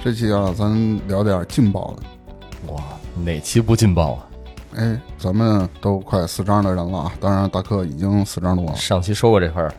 [0.00, 2.72] 这期啊，咱聊点劲爆的。
[2.72, 2.80] 哇，
[3.24, 4.28] 哪期不劲爆啊？
[4.76, 7.12] 哎，咱们都快四张的人了啊！
[7.20, 8.76] 当然，大克已经四张多了。
[8.76, 9.74] 上期说过这份儿，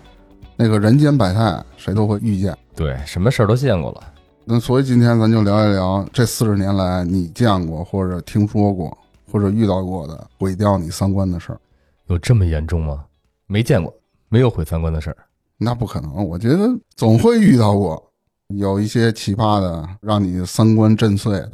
[0.57, 2.55] 那个人间百态，谁都会遇见。
[2.75, 4.03] 对，什么事儿都见过了。
[4.43, 8.97] 那所以今天咱就聊一聊这四十年来你见过或者听说过
[9.31, 11.59] 或者遇到过的毁掉你三观的事儿。
[12.07, 13.05] 有这么严重吗？
[13.47, 13.93] 没见过，
[14.27, 15.17] 没有毁三观的事儿。
[15.57, 18.08] 那不可能，我觉得总会遇到过，
[18.55, 21.53] 有一些奇葩的，让你三观震碎的，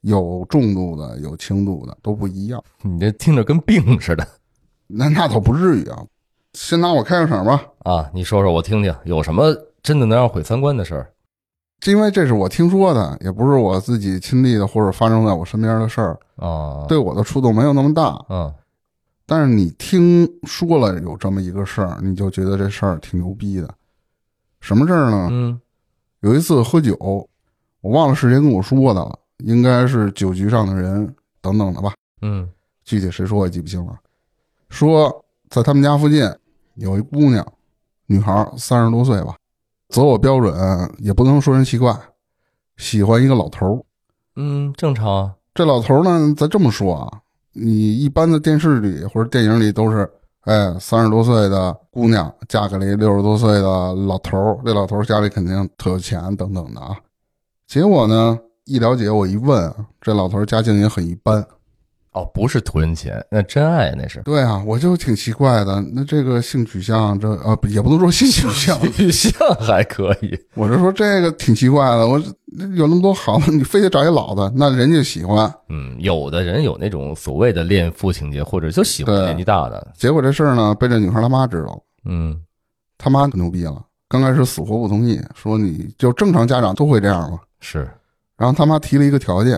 [0.00, 2.62] 有重度的，有轻度的，都不一样。
[2.82, 4.26] 你这听着跟病似的
[4.86, 6.02] 那那倒不至于啊。
[6.54, 8.10] 先拿我开个场吧，啊！
[8.12, 11.12] 你说说我听听，有什么真的能让毁三观的事儿？
[11.86, 18.20] 因为这是我听说的，也不是我自己亲历的或者发生在我身边的事儿，啊，对我的触动没有那么大。
[18.28, 18.52] 嗯，
[19.26, 23.72] 但是你听说了有这么一个事儿，你就觉得这事儿挺牛逼的。
[24.60, 25.28] 什么事儿呢？
[25.30, 25.60] 嗯
[26.20, 26.96] 有一次喝酒，
[27.80, 32.48] 我忘了是谁跟我说的了，应该是酒局上的人等等的吧，嗯
[32.84, 33.98] 具体谁说我也记不清了。
[34.68, 36.22] 说在他们家附近
[36.74, 37.46] 有一姑娘，
[38.06, 39.36] 女孩三十多岁吧，
[39.88, 40.54] 择偶标准
[40.98, 41.96] 也不能说人奇怪，
[42.76, 43.82] 喜欢一个老头儿。
[44.36, 45.34] 嗯，正常啊。
[45.54, 47.20] 这老头儿呢，咱这么说啊，
[47.52, 50.10] 你一般的电视里或者电影里都是，
[50.42, 56.96] 哎，三十多岁的姑娘嫁给了一六十多岁的老头儿，这老头儿家里肯定特有钱等等的啊。
[57.66, 61.46] 结果呢，一了解我一问，这老头儿家境也很一般。
[62.12, 64.20] 哦，不是图人钱，那真爱那是。
[64.22, 70.36] 对啊，我就挺奇怪的，那这个性取向这啊也不能说性取向，取向还可以。
[70.54, 72.08] 我是说这个挺奇怪的。
[72.08, 72.18] 我
[72.74, 75.52] 有那么多好的，你非得找一老的，那人家喜欢。
[75.68, 79.92] 嗯，有的人有那种所谓的恋父情节，或者就喜欢年纪大的。
[79.96, 81.80] 结果这事儿呢，被这女孩他妈知道了。
[82.06, 82.40] 嗯
[82.98, 87.38] 他妈可牛逼了，刚开始死活不同意，说你就正常家长都会这样嘛。
[87.60, 87.88] 是。
[88.36, 89.56] 然后他妈提了一个条件，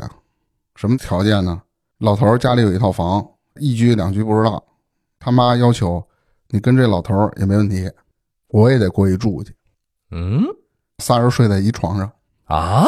[0.77, 1.63] 什么条件呢？
[2.03, 3.25] 老头儿家里有一套房，
[3.61, 4.61] 一居两居不知道。
[5.21, 6.05] 他妈要求
[6.49, 7.89] 你跟这老头儿也没问题，
[8.49, 9.55] 我也得过去住去，
[10.11, 10.43] 嗯
[10.99, 12.11] 仨人睡在一床上。
[12.47, 12.85] 啊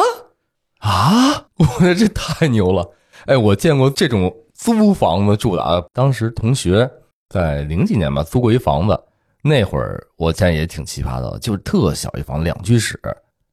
[0.79, 1.47] 啊！
[1.55, 2.85] 我觉得这太牛了！
[3.25, 5.81] 哎，我见过这种租房子住的啊。
[5.93, 6.89] 当时同学
[7.29, 9.01] 在零几年吧，租过一房子。
[9.41, 12.99] 那会儿我见也挺奇葩的，就是特小一房，两居室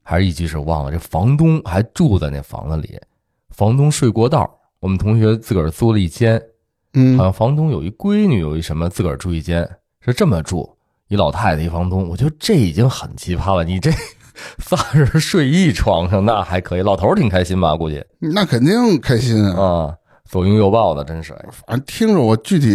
[0.03, 0.91] 还是一居室，忘了。
[0.91, 3.01] 这房东还住在那房子里，
[3.51, 4.59] 房东睡过道。
[4.83, 6.43] 我们同学自个儿租了一间，
[6.95, 9.63] 嗯好，像房东有一闺女，有一什么，自个儿住一间，
[10.01, 10.69] 是这么住。
[11.07, 13.63] 一老太太，一房东，我觉得这已经很奇葩了。
[13.63, 13.93] 你这
[14.59, 16.83] 仨人睡一床上，那还可以。
[16.83, 17.77] 老头儿挺开心吧？
[17.77, 19.63] 估计那肯定开心啊。
[19.63, 19.95] 啊，
[20.25, 21.33] 左拥右抱的，真是。
[21.65, 22.75] 反正听着我具体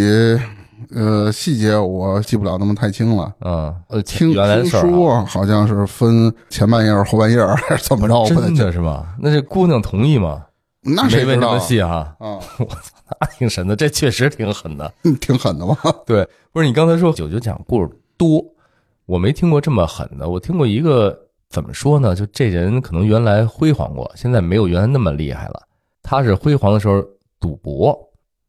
[0.94, 3.30] 呃细节我记不了那么太清了。
[3.44, 8.24] 嗯，呃，听听原来的事儿啊、说好像是分前半夜儿后半夜儿还是怎么着？
[8.24, 8.54] 真。
[8.54, 9.08] 的是吗？
[9.20, 10.44] 那这姑娘同意吗？
[10.80, 11.26] 那谁知道啊？
[11.26, 12.38] 没问这么细啊，啊，
[13.20, 14.92] 那挺神的，这确实挺狠的。
[15.20, 15.76] 挺狠的吧？
[16.06, 18.44] 对，不是你刚才说九九讲故事多，
[19.06, 20.28] 我没听过这么狠的。
[20.28, 21.18] 我听过一个
[21.48, 22.14] 怎么说呢？
[22.14, 25.62] 就这人可能原来辉煌过，现在没有原来那么厉害了。
[26.02, 27.04] 他是辉煌的时候
[27.40, 27.98] 赌博，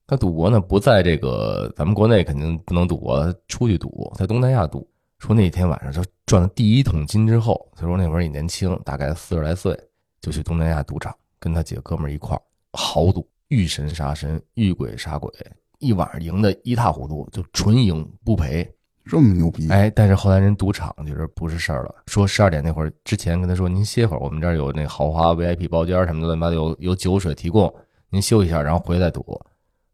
[0.07, 4.87] 他赌博呢不在这个咱们国内肯定不能赌博，出去赌，在东南亚赌。
[5.17, 9.77] 说那天晚上就赚了第一桶金之后，他说那会儿也年轻，大概四十来岁，
[10.21, 12.41] 就去东南亚赌场，跟他几个哥们儿一块儿
[12.73, 15.31] 豪赌，遇神杀神，遇鬼杀鬼，
[15.79, 18.69] 一晚上赢得一塌糊涂，就纯赢不赔。
[19.05, 19.67] 这么牛逼？
[19.69, 27.73] 哎，但是后来人赌场就是不是事儿了，说十二点那会儿之前跟他说您歇会儿，我们这儿有那豪华 VIP 包间什么的，乱七八糟有有酒水提供，
[28.09, 29.41] 您休息一下，然后回来再赌。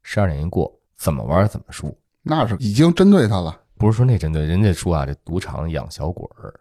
[0.03, 1.97] 十二点一过，怎么玩怎么输。
[2.21, 6.53] 那是已经针对他了不是说那针对人家说啊，这赌场养小鬼儿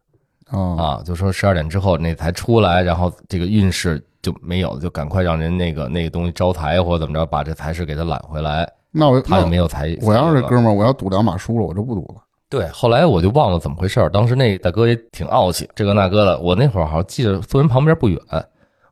[0.46, 0.76] 啊！
[0.76, 9.94] 啊，就说十二点之后那才出来，然后这个运势就没有，就赶快让人那个那个东西招财或者怎么着，把这财势给他揽回来，那我他就没有财。
[10.00, 12.22] 我要是哥们儿，我要赌两把输了，我就不赌了。
[12.48, 14.08] 对，后来我就忘了怎么回事儿。
[14.08, 16.38] 当时那大哥也挺傲气，这个那个的。
[16.40, 18.18] 我那会儿好像记得坐人旁边不远，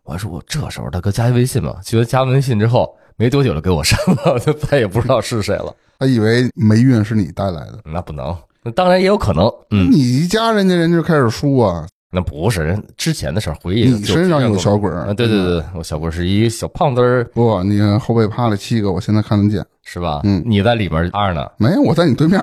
[0.05, 5.75] 我还说我这时候大哥加一微信吧，结果加完微信之后没多久就给我删了， 就再也不知道是谁了。
[5.99, 9.47] 他以为霉运是你带来的，那不能，那当然也有可能。
[9.71, 11.87] 嗯，你一加人家，人家就开始输啊。
[12.15, 15.07] 那不是人之前的事儿，回忆你身上有小鬼啊？
[15.09, 15.15] 儿？
[15.15, 19.65] 对对对，我小鬼是一小胖墩儿，不，你后背趴了七个，我现在看得见。
[19.85, 20.21] 是吧？
[20.25, 21.45] 嗯你在里边趴着呢。
[21.57, 22.41] 没有，我在你对面，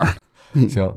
[0.67, 0.91] 行，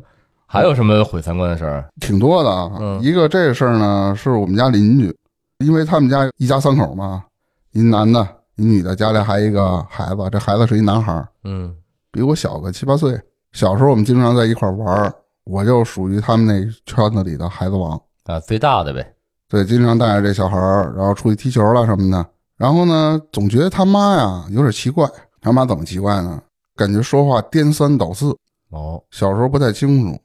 [0.46, 1.88] 还有什么毁三观的事儿？
[2.00, 2.72] 挺多的啊。
[2.80, 5.14] 嗯一个这个事儿呢，是我们家邻居，
[5.58, 7.22] 因为他们家一家三口嘛，
[7.72, 8.26] 一男的，
[8.56, 11.72] 一女的，家里还一个孩子，这孩子是一男孩儿，嗯
[12.10, 13.20] 比我小个七八岁。
[13.52, 15.14] 小时候我们经常在一块玩儿，
[15.44, 18.00] 我就属于他们那圈子里的孩子王。
[18.24, 19.14] 啊，最大的呗。
[19.48, 22.26] 对，经常带着这小孩儿，然后出去踢球了什么的。
[22.56, 25.08] 然后呢，总觉得他妈呀有点奇怪。
[25.40, 26.40] 他妈怎么奇怪呢？
[26.76, 28.36] 感觉说话颠三倒四。
[28.70, 30.18] 哦，小时候不太清楚，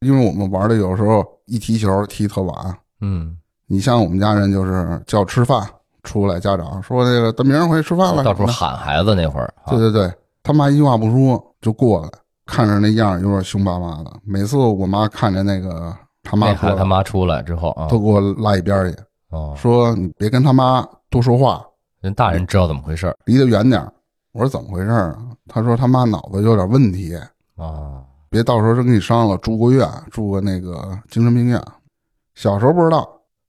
[0.00, 2.76] 因为我们玩的有时候一踢球踢特晚。
[3.00, 3.36] 嗯，
[3.66, 5.68] 你像我们家人就是叫吃饭，
[6.04, 10.10] 出来家长说那个等明儿回去吃饭了，到处喊孩子那会儿，啊对对对，
[10.42, 12.08] 他妈一句话不说就过来，
[12.46, 14.12] 看着那样有点凶巴巴的。
[14.24, 18.98] 每次我妈看着那个他妈他妈出来之后啊，都给我拉一边儿去，
[19.30, 21.64] 哦，说你别跟他妈多说话，
[22.00, 23.92] 人大人知道怎么回事儿离得远点儿。
[24.32, 25.18] 我说怎么回事儿啊？
[25.48, 27.14] 他说他妈脑子有点问题，
[27.56, 31.62] 啊，别到时候真给你伤了，住过院，住过那个精神病院。
[32.34, 33.06] 小时候不知道，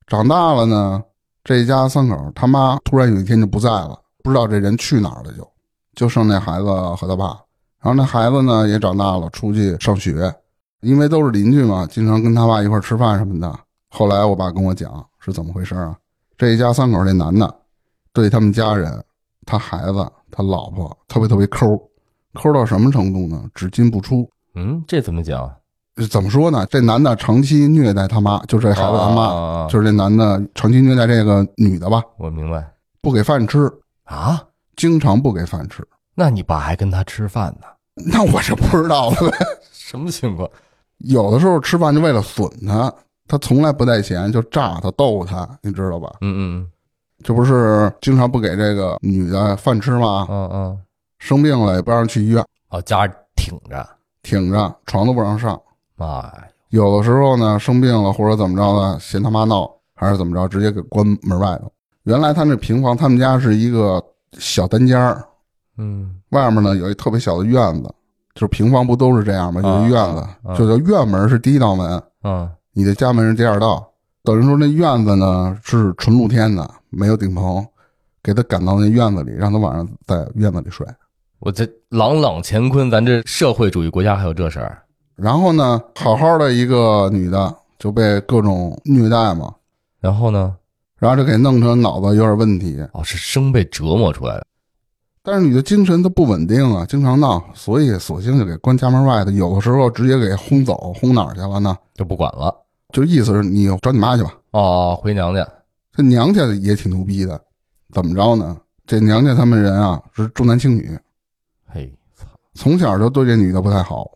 [0.08, 1.02] 长大了呢，
[1.44, 5.48] 这一家三口他妈突然有一天就不在了，不知道这人去哪儿了就，
[5.96, 7.28] 就剩那孩子和他爸。
[7.80, 10.34] 然后那孩子呢也长大了，出去上学，
[10.84, 13.60] 因为都是邻居嘛，经常跟他爸一块儿吃饭什么的。
[13.90, 15.96] 后来我爸跟我讲是怎么回事啊？
[16.38, 17.56] 这一家三口这男的
[18.12, 19.04] 对他们家人、
[19.46, 21.78] 他孩子、他老婆特别特别抠，
[22.34, 23.44] 抠到什么程度呢？
[23.56, 24.30] 只进不出。
[24.56, 25.52] 嗯，这怎么讲？
[26.10, 26.66] 怎么说呢？
[26.68, 32.68] 这男的长期虐待他妈，就这孩子他妈，啊，就是这男的长期虐待这个女的吧，我明白
[33.02, 33.72] 不给饭吃，
[34.06, 34.44] 啊。
[34.76, 35.88] 经常不给饭吃。
[36.16, 37.68] 那你爸还跟他吃饭呢？
[38.12, 39.38] 那我就不知道了呗。
[39.72, 40.50] 什么情况？
[41.00, 42.94] 有的时候吃饭就为了损他，
[43.28, 46.12] 他从来不带钱，就诈他逗他，你知道吧？
[46.22, 46.68] 嗯嗯
[47.24, 50.28] 这不是经常不给这个女的饭吃吗？
[50.30, 50.80] 嗯嗯，
[51.20, 53.88] 生病了也不让去医院，哦，家挺着，
[54.22, 55.60] 挺着床都不让上。
[55.96, 61.72] 妈呀，有的时候呢，生病了或者怎么着呢，嫌他妈闹，还是怎么着，直接给关门外头。
[62.04, 64.04] 原来他那平房，他们家是一个
[64.34, 65.26] 小单间儿，
[65.78, 67.94] 嗯外面呢有一特别小的院子，
[68.36, 69.62] 就是平房不都是这样吗？
[69.64, 73.88] 啊有一院子，啊就叫院门是第一道门，嗯你的家门是第二道。
[74.24, 77.66] 等于说那院子呢是纯露天的，没有顶棚，
[78.24, 80.88] 给他赶到那院子里，让他晚上在院子里睡。
[81.40, 84.82] 我这朗朗乾坤，咱这社会主义国家还有这事儿？
[85.16, 89.54] 然后呢，好好的一个女的就被各种虐待嘛，
[90.00, 90.56] 然后呢？
[90.98, 92.82] 然后就给弄成脑子有点问题。
[92.94, 94.46] 哦，是生被折磨出来的。
[95.24, 101.78] 但是女的精神她不稳定啊，经常闹，所以索性就给关家门外头，有的时候直接给轰走，轰哪儿去了呢？
[101.94, 102.54] 就不管了。
[102.92, 104.34] 就意思是你找你妈去吧。
[104.52, 105.48] 哦，回娘家。
[105.94, 107.42] 这娘家也挺牛逼的，
[107.94, 108.58] 怎么着呢？
[108.86, 111.00] 这娘家他们人啊是重男轻女，
[111.68, 112.26] 嘿，操！
[112.54, 114.12] 从小就对这女的不太好。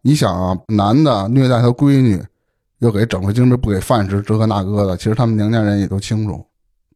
[0.00, 2.22] 你想啊，男的虐待他闺女，
[2.78, 6.46] 又给整回精神不给饭吃，这个那个的，其实他们娘家人也都清楚，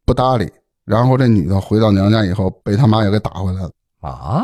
[0.05, 0.49] 不搭理。
[0.87, 3.69] 然后这女的回到娘家以后，被他妈又给打回来了。
[3.99, 4.41] 啊，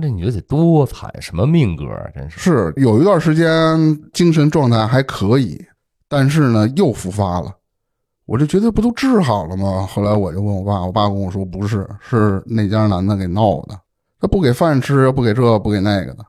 [0.00, 2.08] 这女的得多惨，什么命格啊！
[2.14, 2.40] 真是。
[2.40, 3.78] 是有一段时间
[4.14, 5.62] 精神状态还可以，
[6.08, 7.54] 但是呢又复发了。
[8.24, 9.86] 我就觉得不都治好了吗？
[9.86, 13.78] 后来我就问我爸，我爸跟我说不是，是那家男的给闹的，
[14.18, 16.24] 他不给饭吃，不给这不给那个的。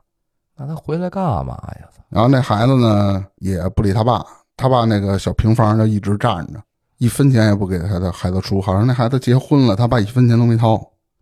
[0.54, 1.88] 那他回来干嘛呀？
[2.10, 4.22] 然后那孩子呢也不理他爸，
[4.56, 6.60] 他爸那个小平房就一直站着，
[6.98, 10.74] 一分钱也不给他的孩子出，好像那孩子结婚了，他爸一分钱都没掏。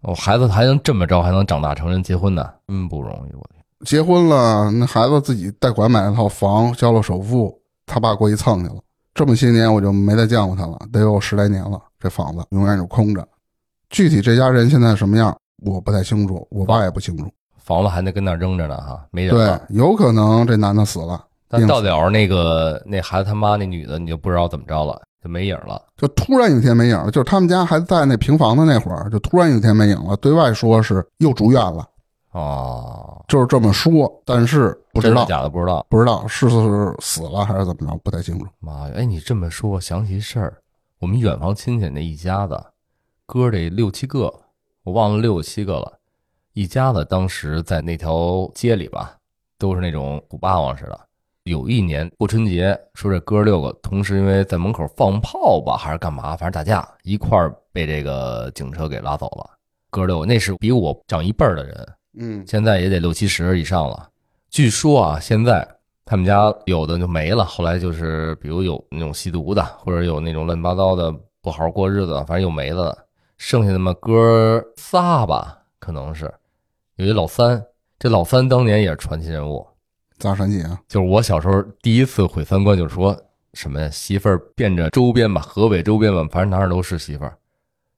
[0.03, 3.35] 哦，孩子还能这么着，还能长大成人结婚呢，真不容易。
[3.35, 8.77] 我天，结婚了，那孩子自己贷款买了套房，交了首付，他爸过去蹭去了。
[9.15, 11.81] 这么些年我就没再见过他了，得有十来年了。
[11.99, 13.27] 这房子永远是空着。
[13.89, 17.31] 具体这家人现在什么样，我不太清楚，我爸也不清楚。
[17.57, 25.83] 房子还得跟那儿扔着呢，哈，没人对。，有可能这男的死了，但到了那个那孩子他妈那女的，你就不知道怎么着了，就没影了。
[25.97, 30.15] 就突然有一天没影了，就是他们家还在那平房的那会儿，就突然有一天没影了。
[30.19, 31.89] 对外说是又住院了，
[32.33, 35.85] 哦，就是这么说，但是不知真的道，假的不知道。
[35.89, 38.47] 不知道是是死了还是怎么着，不太清楚。
[38.61, 38.95] 妈呀！
[38.97, 40.59] 哎，你这么说，我想起一事儿，
[41.01, 42.63] 我们远房亲戚那一家子，
[43.25, 44.33] 哥儿得六七个，
[44.83, 45.99] 我忘了六七个了。
[46.53, 49.17] 一家子当时在那条街里吧，
[49.59, 51.01] 都是那种古霸王似的。
[51.45, 59.51] 有一年过春节，说这哥六个同时因为在门口放炮吧，还是干嘛，反正打架，一块儿被这个警车给拉走了。
[59.91, 64.09] 哥六个那是比我长一辈儿的人，嗯现在也得六七十以上了。
[64.49, 65.69] 据说啊，现在
[66.07, 72.97] 他们家有的就没了，后来就是比如有那种吸毒的，或者有那种乱七八糟的不好好过日子，反正又没了。
[73.37, 76.33] 剩下那么哥仨吧，可能是
[76.97, 77.63] 有一老三。
[77.99, 79.67] 这老三当年也是传奇人物，
[80.25, 80.81] 咋传奇啊？
[80.89, 83.15] 就是我小时候第一次毁三观，就是说
[83.53, 87.37] 什么呀，媳妇儿遍着周边吧，河北周边吧，反正哪儿都是媳妇儿。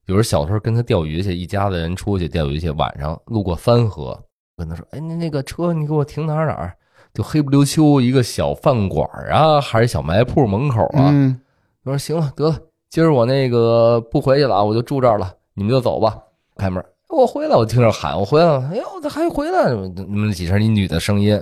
[0.07, 4.21] 有时候小时候跟他钓鱼去，一家子人出去钓鱼去，晚上路过三河，
[4.57, 6.73] 跟他说：“哎，那那个车你给我停哪儿哪儿？
[7.13, 11.39] 就黑不溜秋一个小饭馆啊，还是小卖铺门口啊？”嗯，
[11.83, 12.57] 我说：“行了，得了，
[12.89, 16.17] 今儿我那个不回去了啊，我就住这儿了，你们就走吧。”
[16.55, 18.69] 开门，我回来，我听着喊，我回来了。
[18.71, 19.71] 哎呦，他还回来？
[19.95, 21.37] 那么几声一女的声音，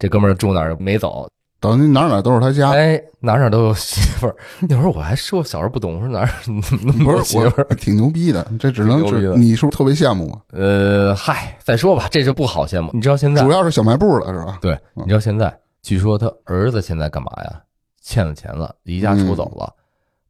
[0.00, 1.28] 这哥们儿住哪儿没走？
[1.60, 2.70] 等于哪儿哪儿都是他家。
[2.70, 4.34] 哎，哪儿哪儿都有媳妇儿。
[4.60, 7.64] 那会儿我还说小时候不懂，我说哪儿 那么不是多媳妇儿？
[7.76, 9.00] 挺牛逼的，这只能
[9.38, 10.40] 你是不是特别羡慕啊？
[10.52, 12.90] 呃，嗨，再说吧，这就不好羡慕。
[12.94, 13.52] 你知道现在主？
[13.52, 14.58] 要是小卖部了是吧？
[14.62, 15.54] 对，你知道现在？
[15.82, 17.60] 据说他儿子现在干嘛呀？
[18.02, 19.70] 欠了钱了，离家出走了，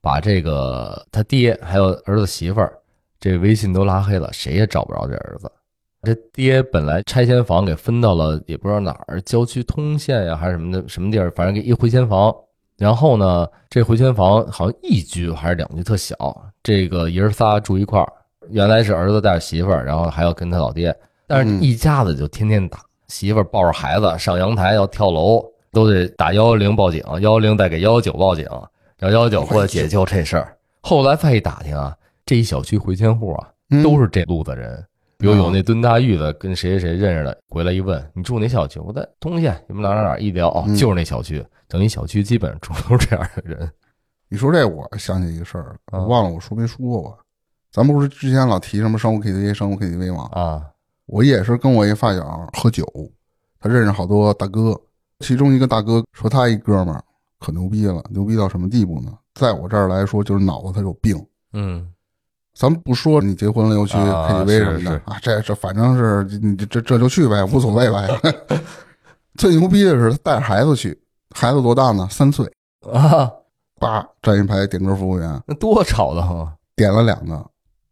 [0.00, 2.72] 把这个他爹还有儿子媳妇儿
[3.20, 5.50] 这微信都拉黑了，谁也找不着这儿子。
[6.02, 12.35] 这爹本来拆迁房给分到了也不知道哪儿，郊区通县呀还是什么的什么地儿，反正给一回迁房。
[12.78, 16.16] 然后呢，这回迁房好像一居还是两居，特小。
[16.62, 18.11] 这个爷儿仨住一块儿，
[18.49, 20.95] 原来是儿子带着媳妇儿，然后还要跟他老爹，
[21.26, 22.78] 但是嗯一家子就天天打。
[23.09, 28.47] 媳妇儿抱着孩子上阳台要跳楼，都得打幺幺零报警，幺幺零再给幺幺九报警，
[28.99, 30.57] 然后幺幺九过来解救这事儿。
[30.80, 34.83] 后来再一打听啊，这一小区回迁户啊，嗯都是这路子人。
[35.20, 38.80] 比如有那蹲大狱的，跟谁谁谁认识的，回来一问，你住哪小区？
[38.80, 40.18] 我在通县，你们哪哪哪？
[40.18, 41.44] 一聊，哦，嗯就是那小区。
[41.68, 43.70] 等于小区基本上住都是这样的人。
[44.30, 47.18] 你说这，我想起一个事儿，忘了我说没说过。
[47.70, 50.28] 咱不是之前老提什么商务 KTV、商务 KTV 吗？
[50.32, 50.64] 啊，
[51.04, 52.84] 我也是跟我一发小喝酒，
[53.60, 54.80] 他认识好多大哥，
[55.18, 57.04] 其中一个大哥说他一哥们儿
[57.38, 59.12] 可牛逼了，牛逼到什么地步呢？
[59.34, 61.14] 在我这儿来说，就是脑子他有病。
[61.52, 61.86] 嗯
[62.61, 68.07] 咱们不说你结婚了又去啊 KTV 什么的啊，这这反正是你这这这就去呗，无所谓呗。
[69.38, 71.00] 最牛逼的是他带着孩子去，
[71.35, 72.07] 孩子多大呢？
[72.11, 72.45] 三岁，
[72.93, 73.31] 啊，
[73.79, 77.43] 叭站一排点歌服务员，那多吵的慌点了两个，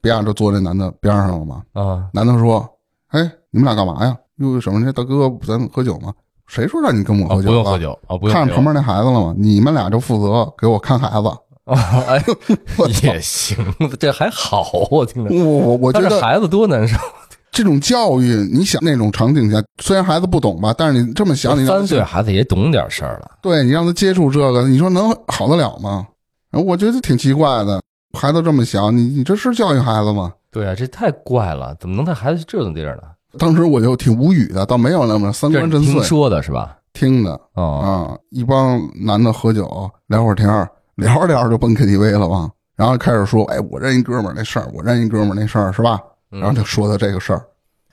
[0.03, 1.63] 别让就坐那男的边上了嘛。
[1.73, 2.07] 啊！
[2.13, 2.69] 男的说
[3.09, 3.21] ：“哎，
[3.51, 4.15] 你们俩干嘛呀？
[4.37, 6.13] 又，什么这大哥，咱喝酒吗？
[6.47, 7.79] 谁说让你跟我啊，喝酒、不用喝。
[7.79, 9.35] 酒啊，不用看着旁边那孩子了吗？
[9.39, 11.29] 你们俩就负责给我看孩子。
[11.69, 12.25] 啊，哎，
[12.79, 13.57] 我操也行，
[14.01, 15.35] 这还好，我听着。
[15.35, 16.97] 我我我觉得孩子多难受，
[17.53, 23.31] 这种教育，你想那种场景下，虽然孩子不懂吧，但是你这么想，你三岁孩子也懂点事儿了。
[23.43, 26.07] 对你让他接触这个，你说能好得了吗？
[26.53, 27.81] 我觉得挺奇怪的。
[28.19, 30.33] 孩子这么小，你你这是教育孩子吗？
[30.51, 33.03] 对啊，这太怪了，怎么能带孩子去这种地儿呢？
[33.39, 36.75] 当时我就挺无语的，倒没有那么三观震碎，说的是吧？
[36.95, 46.01] 听的哦，啊，一帮男的喝酒聊会儿天儿，聊着聊着就奔 KTV 了吧，然后开始说，哎，我认一哥们儿那事儿，我认一哥们儿那事儿，是吧？
[46.33, 46.41] 嗯。
[46.41, 47.47] 然后就说的这个事儿，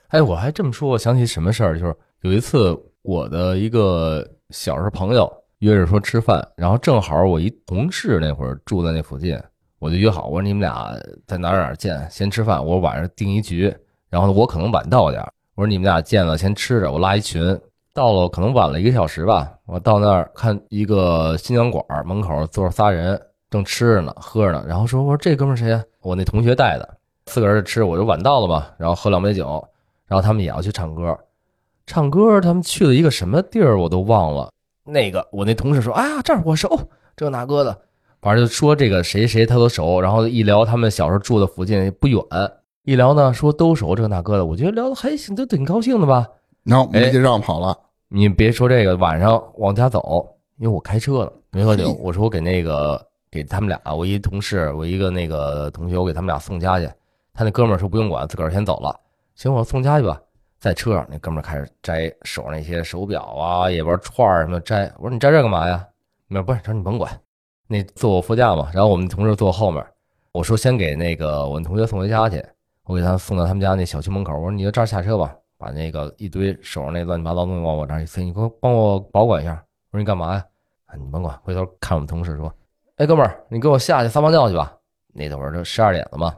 [0.08, 9.40] 哎，我还这么说，我想起什么事儿，就是有一次我的一个小时候朋友约着说吃饭，然后正好我一同事那会儿住在那附近，
[9.78, 10.92] 我就约好，我说你们俩
[11.28, 13.72] 在哪儿哪儿见，先吃饭，我晚上定一局，
[14.10, 17.56] 然后我可能晚到点儿，我说你们俩见了先吃着，我拉一群，
[17.96, 25.82] 到了可能晚了一个小时吧，我到那儿看一个新疆馆儿门口坐着仨人，正吃着呢，喝着呢，然后说我说这哥们儿谁呀？
[26.02, 26.86] 我那同学带的。
[27.28, 29.66] 四个人吃，我就晚到了嘛，然后喝两杯酒，
[30.06, 31.18] 然后他们也要去唱歌，
[31.86, 34.50] 唱歌他们去了一个什么地儿我都忘了。
[34.84, 36.68] 那个我那同事说，啊这儿我熟，
[37.16, 37.78] 这那哥的，
[38.20, 42.20] 反正就说这个谁谁他都熟，然后一聊他们小时候住的附近不远，
[42.84, 46.28] 一聊呢说都熟这那哥的，我觉得聊的还行，都挺高兴的吧。
[46.62, 50.26] 然后没哎结账跑了，你别说这个，晚上往家走，
[50.58, 51.92] 因为我开车了，没喝酒。
[52.00, 56.88] 我说我给那个给他们俩，我一同事，我一个那个同学，我给他们俩送家去。
[57.34, 58.94] 他那哥们儿说不用管，自个儿先走了。
[59.34, 60.20] 行，我送家去吧。
[60.58, 64.90] 在车上，那哥们儿开始摘手上那些手表啊、也玩串儿什么摘。
[64.98, 65.86] 我说你摘这干嘛呀？
[66.28, 67.10] 没，不是，他说你甭管。
[67.66, 69.84] 那坐我副驾嘛，然后我们同事坐后面。
[70.32, 72.42] 我说先给那个我那同学送回家去，
[72.84, 74.32] 我给他送到他们家那小区门口。
[74.34, 79.52] 我说你就这儿下车吧，把那个一堆手上那乱七八糟东西往我这儿一塞，你给我帮我保管一下。
[79.90, 80.44] 我说你干嘛呀？
[80.86, 81.38] 啊，你甭管。
[81.42, 82.52] 回头看我们同事说，
[82.96, 84.72] 哎，哥们儿，你给我下去撒泡尿去吧。
[85.12, 86.34] 那会儿都十二点了嘛。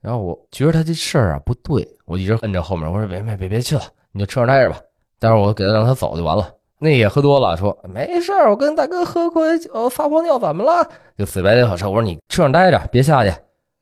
[0.00, 4.78] 然后我觉得他这事儿啊不对，我一直摁着后面，我说别别别别去了，你就车上待着吧。
[5.18, 6.52] 待会儿我给他让他走就完了。
[6.78, 10.88] 那也喝多了，说没事儿，我跟大哥喝过酒撒泡尿怎么了？
[11.16, 11.88] 就死白脸跑车。
[11.88, 13.30] 我说你车上待着，别下去。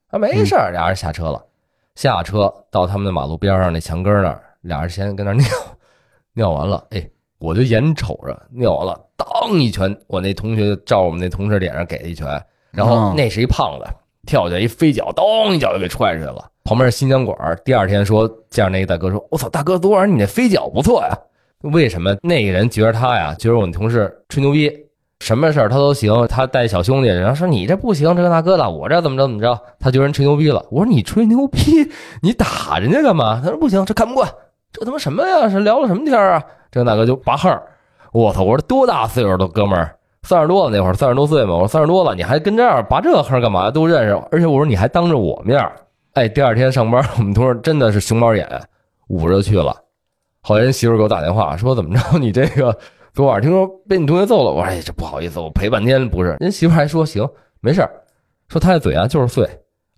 [0.08, 1.42] 啊，没事儿，俩人下车了。
[1.94, 5.46] 下车到他们的马路边上那墙根儿那儿，俩人先跟那尿，
[6.34, 12.26] 尿完了，哎，我就眼瞅着尿完了，当一拳，我那同学就照我们那同事脸上给了一拳，
[12.70, 13.86] 然后哦那是一胖子，
[14.26, 16.50] 跳起来一飞脚，咚一脚就给踹出去了。
[16.62, 21.18] 旁边是新疆馆，第二天说见着那个大哥说：“我操，大哥，昨晚上你那飞脚不错呀。”
[21.62, 24.70] 为什么那个人觉得他呀，觉得我们同事吹牛逼，
[25.20, 30.64] 什么事儿他都行，他带小兄弟，然后说你这不行，这个大哥的，我这怎么着怎么着，他觉得人吹牛逼了。
[30.70, 31.60] 我说你吹牛逼，
[32.22, 33.40] 你打人家干嘛？
[33.42, 34.30] 他说不行，这看不惯，
[34.72, 35.48] 这他妈什么呀？
[35.48, 36.42] 是聊了什么天儿啊？
[36.70, 37.62] 这个大哥就拔号儿，
[38.12, 38.42] 我操！
[38.42, 43.70] 我说多大岁数的哥们儿，三十多了那会儿，三十多岁嘛，我说三十多了，你还跟这儿拔这横儿干嘛？
[43.70, 45.74] 都认识，而且我说你还当着我面儿，
[46.14, 48.48] 哎，第二天上班， 我们同事真的是熊猫眼，
[49.08, 49.74] 捂着去了。
[50.42, 52.76] 后来人媳妇给我打电话说怎么着， 你这个
[53.12, 56.36] 昨晚听说被你同学揍了，我说哎，这不好意思，我陪半天不是。
[56.38, 57.28] 人媳妇还说行，
[57.60, 57.90] 没事儿，
[58.48, 59.48] 说他这嘴啊就是碎，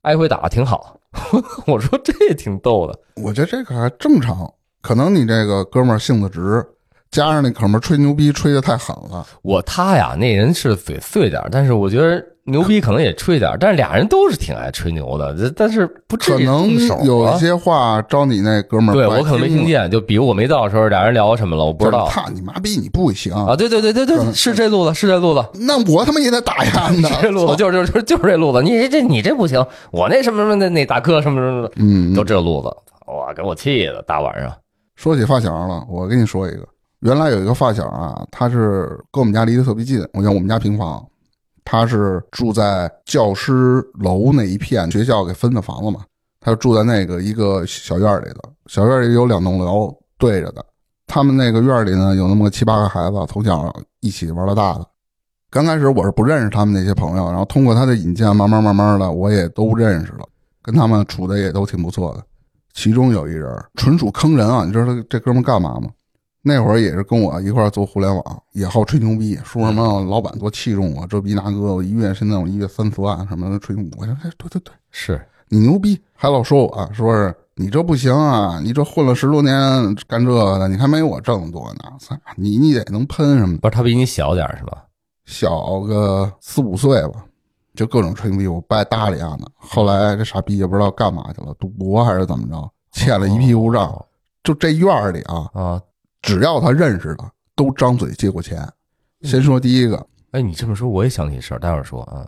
[0.03, 0.97] 挨回打挺好。
[1.67, 4.51] 我说这也挺逗的，我觉得这个还正常，
[4.83, 6.63] 可能你这个哥们儿性子直，
[7.11, 17.01] 加上那哥们儿吹牛逼吹的太狠了，我他呀那人是嘴碎点儿，但是我觉得牛逼可能也吹点儿，但是俩人都是挺爱吹牛的，这但是不至于可能动手啊。
[17.05, 22.09] 有一些话招你那哥们儿不爱对我可能没听见，就比如我没到的时候，俩人聊什么了，我不知道。
[22.09, 23.33] 操你妈逼你不行。
[23.33, 23.55] 啊。
[23.55, 25.45] 对对对对对，是这路子，是这路子。
[25.61, 32.69] 那我他妈也得打呀呢 这路子就是就是就是这路子，你这你这不行，我那什么什么那那大哥什么什么的嗯，都这路子，
[33.13, 34.53] 哇，给我气的，大晚上。
[34.97, 36.69] 说起发小了，我跟你说一个，
[37.01, 41.05] 原来有一个发小啊，他是跟我们家离得特别近，我像我们家平房，
[41.65, 46.01] 他是住在教师楼那一片，学校给分的房子嘛，
[46.41, 50.65] 他就住在那个一个小院里的，小院里有两栋楼对着的，
[51.07, 54.87] 他们那个院里呢有那么个七八个孩子，从小一起玩到大的。
[55.51, 60.27] 刚开始我是不认识他们那些朋友，然后通过他的引荐，慢慢慢慢的我也都认识了，
[60.63, 62.25] 跟他们处的也都挺不错的。
[62.73, 64.65] 其中有一人纯属坑人啊！
[64.65, 65.91] 你知道他这哥们干嘛吗？
[66.45, 73.87] 那会儿也是跟我一块儿做互联网，也好吹牛逼，说什么老板多器重我，这逼那个，我一月现在我一月三四万什么的吹牛。
[73.97, 79.55] 我说哎，对对对，是你牛逼，还老说我、啊，说是你这不行啊，你这混了十多年
[80.09, 81.93] 干这个的，你还没我挣多呢。
[82.01, 84.85] 操，你你得能喷什么，不是他比你小点儿是吧？
[85.25, 87.25] 小个四五岁吧，
[87.75, 89.47] 就各种吹牛逼，我不爱搭理他呢。
[89.57, 94.05] 后来这傻逼也不知道干嘛去了，赌博还是怎么着，欠了一屁股账。
[94.43, 95.83] 就这院儿里啊，啊。
[96.21, 97.25] 只要他认识的，
[97.57, 98.69] 都张嘴借过钱。
[99.23, 102.27] 先说第一个，哎，你这么说我也想起事儿，待会儿说啊。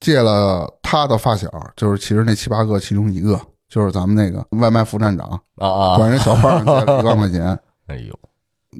[0.00, 5.96] 借了他的发小，就是其实那七八个其中一个，就是咱们那个外卖副站长，啊啊！
[5.96, 7.58] 管人小胖借了一万块钱。
[7.88, 8.18] 哎呦，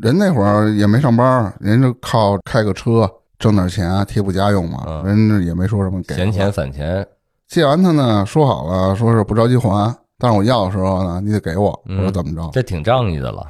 [0.02, 7.06] 人那会儿也没上班，人就靠开个车挣点钱啊贴补家用嘛，嗯人家也没说什么给闲钱散钱，
[7.48, 11.68] 借完他呢，说好了，说是不着急还，但是我要的时候呢，你得给我。
[11.70, 12.50] 我嗯说怎么着？
[12.52, 13.46] 这挺仗义的了，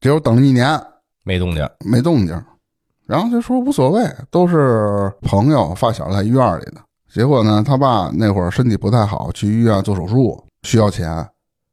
[0.00, 0.80] 结果等了一年
[1.22, 1.68] 没动静。
[1.84, 2.42] 没动静，
[3.06, 6.74] 然后就说无所谓，都是朋友发小在医院里的。
[7.12, 11.26] 结果呢，他爸那会儿身体不太好，去医院做手术需要钱，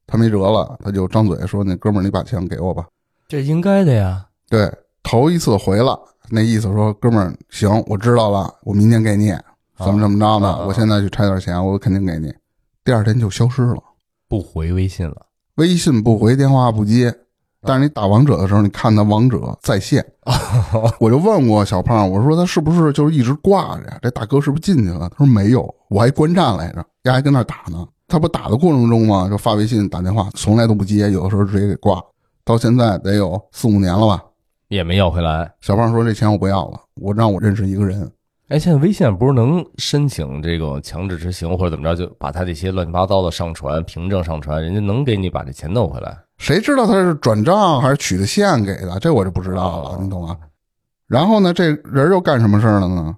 [0.05, 2.85] 他没辙了，他就张嘴说：“那哥们儿，你把钱给我吧。
[3.27, 5.99] 这应该的呀。”对，头一次回了，
[6.31, 9.31] 那意思说：“哥们儿，行，我知道了，我明天给你，
[9.77, 12.33] 怎么怎么着的，我现在去拆点钱，我肯定给你。”
[12.83, 13.77] 第二天就消失了。
[14.27, 15.17] 不回微信了，
[15.55, 17.13] 微信不回，电话不接。
[17.63, 20.03] 但是你打王者的时候，你看他王者在线，
[20.99, 23.99] 我就问过小胖，我说他是不是就是一直挂着呀？
[24.01, 25.07] 这大哥是不是进去了？
[25.09, 27.85] 他说没有，我还观战来着，丫还跟那儿打呢。
[28.07, 32.01] 他不打的过程中嘛，就发微信打电话，从来都不接，有的时候直接给挂。
[32.43, 34.23] 到现在得有四五年了吧？
[34.71, 35.51] 也没要回来。
[35.59, 38.09] 小胖说这钱我不要了，我让我认识一个人。
[38.47, 46.17] 哎，现在微信不是能申请这个强制执行或者怎么着，就把他这些乱七八糟的上传凭证上传，人家能给你把这钱弄回来。
[46.37, 48.97] 谁知道他是转账还是取的现给的？
[48.99, 50.37] 这我就不知道了哦，你懂吗？
[51.05, 53.13] 然后呢，这人又干什么事儿了呢？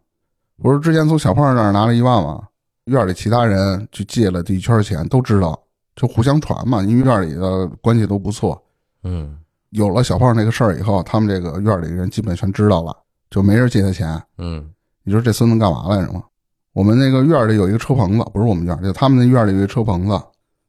[0.60, 2.42] 不是之前从小胖那儿拿了一万吗？
[2.86, 5.60] 院里其他人去借了这一圈钱，都知道，
[5.96, 8.60] 就互相传嘛，因为院里的关系都不错。
[9.04, 9.38] 嗯
[9.73, 12.95] 有了小胖这个事儿以后，他们这个院里人基本全知道了，
[13.29, 14.21] 就没人借他钱。
[14.38, 14.65] 嗯
[15.03, 16.23] 你说这孙子干嘛来着吗？
[16.71, 20.19] 我们那个院里有一个车棚子，不是我们院，就他们那院里有一个车棚子。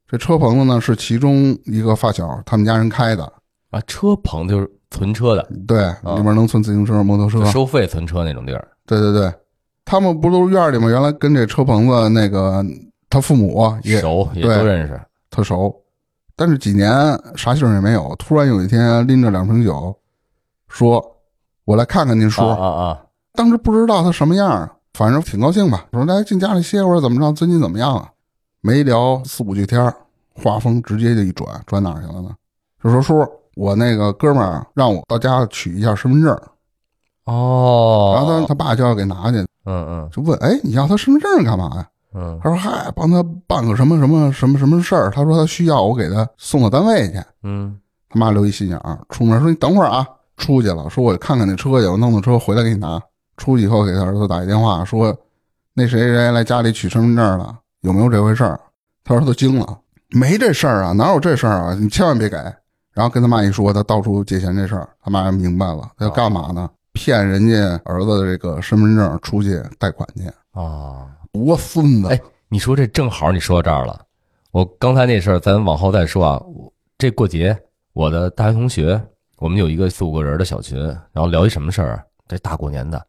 [0.07, 3.25] 这车棚子呢是其中一个发小他们家人开的，
[3.71, 5.87] 啊，车棚就是存车的，对，
[6.17, 7.47] 里面能存自行车、摩托车就。
[7.47, 8.69] 收费存车那种地儿。
[8.87, 9.33] 对对对，
[9.85, 10.89] 他们不都是院里吗？
[10.89, 12.65] 原来跟这车棚子那个
[13.09, 15.01] 他父母也熟也对都认识。
[15.31, 15.75] 特熟，
[16.37, 16.91] 但是几年
[17.37, 18.15] 啥信儿也没有。
[18.17, 19.97] 突然有一天拎着两瓶酒，
[20.69, 21.17] 说
[21.65, 22.43] ：“我来看看您叔。
[22.43, 23.01] 啊啊啊！
[23.35, 25.87] 当时不知道他什么样儿，反正挺高兴吧。
[25.93, 27.33] 说来进家里歇会儿，怎么着？
[27.33, 28.11] 最近怎么样啊？
[28.61, 29.95] 没聊四五句天儿
[30.35, 32.31] 话锋直接就一转，转哪儿去了呢？
[32.83, 36.33] 就说叔，我那个哥们儿让我到家取一下身份证，
[37.25, 41.89] 哦，然后他他爸就要给拿去，嗯嗯就问，哎，你要他身份证干嘛呀？
[42.15, 45.11] 嗯他说，嗨，帮他办个什么什么什么什么事儿。
[45.11, 47.21] 他说他需要我给他送到单位去。
[47.43, 53.01] 嗯他妈留一心眼儿，出门说你等会儿啊，出去了，说我看看那车去，我弄弄车回来给你拿。
[53.37, 55.13] 出去以后给他儿子打一电话，说
[55.75, 58.61] 那谁谁来家里取身份证了，有没有这回事儿？
[59.03, 59.77] 他儿子惊了，
[60.11, 61.75] 没这事儿啊，哪有这事儿啊？
[61.75, 62.37] 你千万别给。
[62.93, 66.71] 然后跟他妈一说，他到处借钱这事儿，他妈明白了，他要干嘛呢？
[66.93, 72.09] 骗人家儿子的这个身份证出去贷款去，啊，多孙子！
[72.09, 74.01] 哎，你说这正好你说到这儿了，
[74.53, 76.41] 我刚才那事儿咱往后再说啊。
[76.97, 77.55] 这过节，
[77.93, 78.99] 我的大学同学，
[79.39, 80.79] 我们有一个四五个人的小群，
[81.13, 82.07] 然后聊一什么事儿？
[82.29, 83.05] 这大过年的，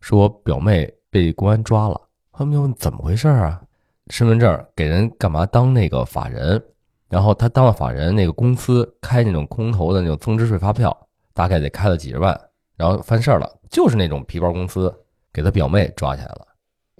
[0.00, 1.98] 说我表妹被公安抓了，
[2.32, 3.62] 他们就问怎么回事啊？
[4.08, 6.60] 身份证给人干嘛当那个法人，
[7.08, 10.94] 然后他当了法人，那个公司开那种空头的那种增值税发票，
[11.32, 12.38] 大概得开了几十万，
[12.76, 14.92] 然后犯事儿了，就是那种皮包公司，
[15.32, 16.48] 给他表妹抓起来了。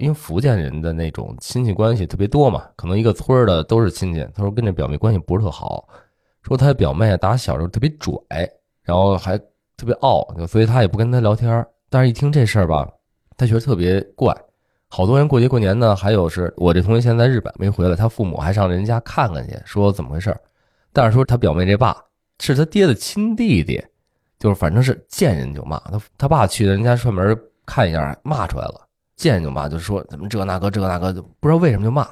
[0.01, 4.27] 因为福建人的那种亲戚关系特别多嘛，可能一个村儿的都是亲戚。
[4.35, 5.87] 他说跟这表妹关系不是特好，
[6.43, 8.19] 说他表妹打小时候特别拽，
[8.83, 9.37] 然后还
[9.77, 11.65] 特别傲，所以他也不跟他聊天。
[11.91, 12.89] 但是一听这事儿吧，
[13.37, 14.35] 他觉得特别怪。
[14.89, 20.41] 好多人过节过年呢，还有是我这同学现在在日本没回来，他父母还上人家看看去，说怎么回事儿。
[20.93, 21.97] 但是说他表妹这爸
[22.41, 23.81] 是他爹的亲弟弟，
[24.39, 28.87] 就是反正是见人就骂他，他爸去人家串门看一下，骂出来了。
[29.21, 32.09] 见就骂，就说怎么这那个这那个，就不知道为什么就骂，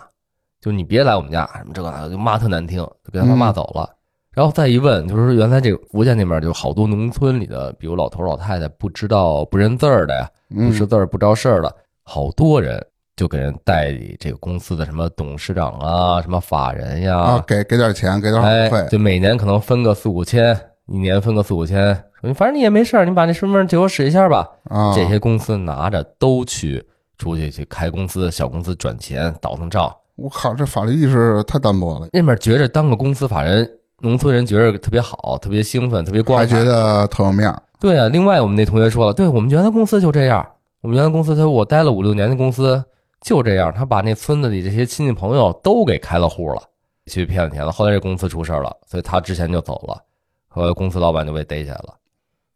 [0.61, 3.89] 就你别来我们家什么这个那个，就骂特难听，就给他妈骂走了。
[4.35, 12.85] 然后再一问，就是说原来这个福建那边就好多农村里的，比如老头老太太不知道不认字儿的呀，不嗯识字儿不知道事儿的，好多人
[13.17, 24.49] 就给人代理这个公司的什么董事长啊，什么法人呀，啊，给给点钱，给点好哎，费，就每年可能分个四五千，一年分个四五千，说反正你也没事儿，你把那身份证借我使一下吧。
[24.65, 26.87] 啊，这些公司拿着都去
[27.19, 29.95] 出去去开公司、小公司转钱、倒腾账。
[30.17, 33.69] 我靠，这法律意识太单薄了，那边觉着当个公司法人，
[34.01, 36.59] 农村人觉着特别好，特别兴奋，特别光还彩。
[36.59, 37.63] 觉得特有面儿。
[37.79, 38.09] 对啊。
[38.09, 40.45] 另外，我们那同学说了，对我们原来公司就这样，
[40.81, 42.83] 我们原来公司他说我待了五六年的公司
[43.21, 46.63] 就这样，他把那村子里这些亲戚朋友都给开了户了，
[47.07, 47.71] 去骗了钱了。
[47.71, 50.03] 后来这公司出事了，所以他之前就走了，
[50.49, 51.95] 后来公司老板就被逮起来了。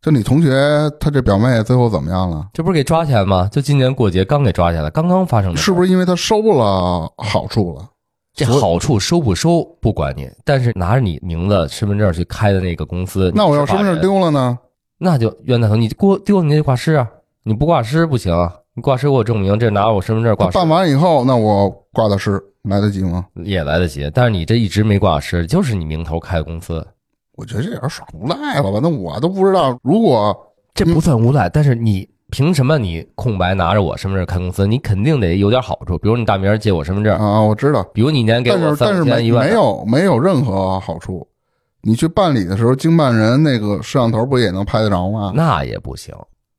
[0.03, 0.51] 就你同学
[0.99, 2.45] 他这表妹最后怎么样了？
[2.53, 3.49] 这不是给抓起来吗？
[3.53, 5.63] 就今年过节刚给抓起来，刚刚发生的事。
[5.63, 7.89] 是不是因为他收了好处了？
[8.35, 14.59] 这好处收不收不管你，但是拿着你名字、身份证去开的那个公司，那我要身份证，丢了呢？
[14.99, 17.09] 那就冤大头，你过丢了你得挂失啊！
[17.45, 18.33] 你不挂失不行，
[18.75, 23.27] 你挂失给我证明，这拿我身份证挂失办完以后，那我挂的失来得及吗？
[23.45, 24.11] 也来得及。
[24.13, 26.85] 但是你这一直没挂失，就是你名头开的公司，
[27.35, 28.79] 我觉得这有点耍无赖了吧？
[28.83, 30.37] 那我都不知道，如果
[30.75, 31.49] 这不算无赖。
[31.49, 34.67] 但是你凭什么你空白拿着我身份证开公司？
[34.67, 41.27] 你肯定得有点好处，比如你大明借我身份证，啊，我知道，比如你一年给但我三是但是没五千一万，没有没有任何好处。
[41.83, 45.33] 你去办理的时候，经办人那个摄像头不也能拍得着吗？
[45.35, 46.15] 那也不行，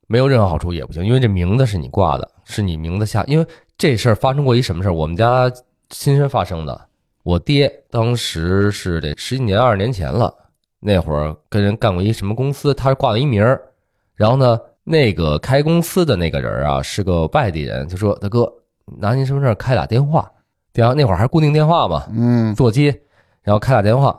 [0.06, 3.24] 没有任何好处也不行，因为这名字是你挂的，是你名字下。
[3.26, 3.46] 因为
[3.78, 4.92] 这事儿发生过一什么事儿？
[4.92, 5.50] 我们家
[5.88, 6.88] 亲身发生的。
[7.22, 10.32] 我爹当时是得十几年、二十年前了，
[10.86, 13.58] 那会儿跟人干过一什么公司，他是挂了一名儿，
[14.14, 18.52] 然后呢，那个开公司的那个人啊是个外地人，就说大哥，
[18.98, 20.30] 拿您身份证开俩电话，
[20.74, 22.94] 电话那会儿还是固定电话嘛，嗯，座机，
[23.42, 24.14] 然后开俩电话，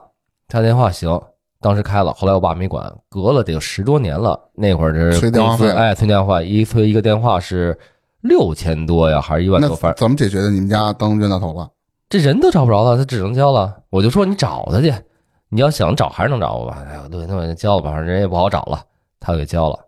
[0.48, 1.22] 开电话行，
[1.62, 7.78] 当时开了，后来我爸没管，隔了得有十多年了，那会儿这催电话费公司哎催电话，一催一个电话是
[8.22, 9.76] 六千多呀，还是一万多？
[9.76, 10.50] 反正怎么解决的？
[10.50, 11.70] 你们家当冤大头了？
[12.10, 13.76] 这人都找不着了，他只能交了。
[13.92, 14.92] 我就说你找他去，
[15.50, 16.84] 你要想找还是能找我吧。
[16.88, 18.80] 哎呀，对，那我就交了吧，人也不好找了，
[19.20, 19.80] 他给交了。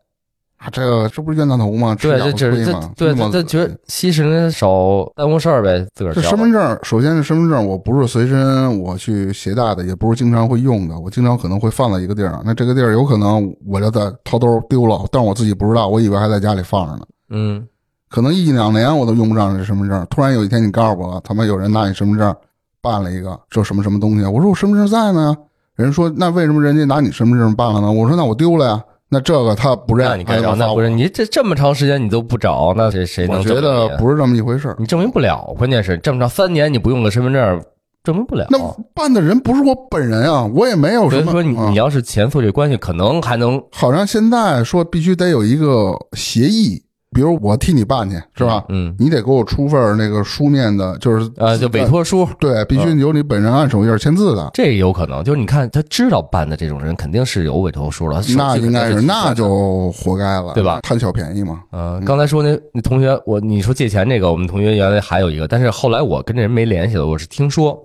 [0.58, 1.94] 啊，这个这不是冤大头吗？
[1.94, 2.74] 吃对，哑这这这？
[2.96, 4.68] 对这么他他觉得息事宁人少
[5.16, 6.22] 耽误事儿呗，自个儿这。
[6.24, 12.42] 身份证，首先是身份证，我不是随身我去携带的，也不是经常会用的，我经常可能会放在一个地儿。
[12.44, 17.06] 那这个地儿有可能我就在掏兜丢了，但我自己不知道，我以为还在家里放着呢。
[17.30, 17.68] 嗯，
[18.10, 22.36] 可能一两年我都用不上这身份证，突然有一天你告诉我了，他妈有人拿你身份证
[22.82, 25.36] 办了一个这什么什么东西，我说我身份证在呢，
[25.76, 27.92] 人说那为什么人家拿你身份证办了呢？
[27.92, 34.76] 我说那我丢了呀，那这个他不认，那你该找，那不是你这这么长时间你都不找，那谁谁能我觉得不是这么一回事儿。
[34.80, 37.64] 你证明不了，关键是这么长三年你不用个身份证，
[38.04, 38.48] 证明不了。
[38.50, 38.58] 那
[38.94, 41.32] 办的人不是我本人啊，我也没有什么。
[41.32, 46.82] 所以说你啊你要是前诉这关系，可能还能好像现在说必须得有一个协议，
[47.18, 48.64] 比如我替你办去，是吧？
[48.70, 54.52] 嗯，你得给我出份那个书面的，就是呃，就委托书，对，必须由你本人按手印签字的。
[54.54, 55.24] 这有可能。
[55.24, 58.22] 就是你看，他知道办的这种人，肯定是有委托书了。
[58.36, 59.92] 那应该是，那就。
[59.94, 60.82] 活该了，对吧？
[60.82, 61.64] 贪小便宜嘛。
[61.72, 67.08] 嗯，刚才说那那同学，我你说借钱这个，我们同学原来还有一个，但是后来我跟这人没联系了。
[67.08, 67.82] 我是听说，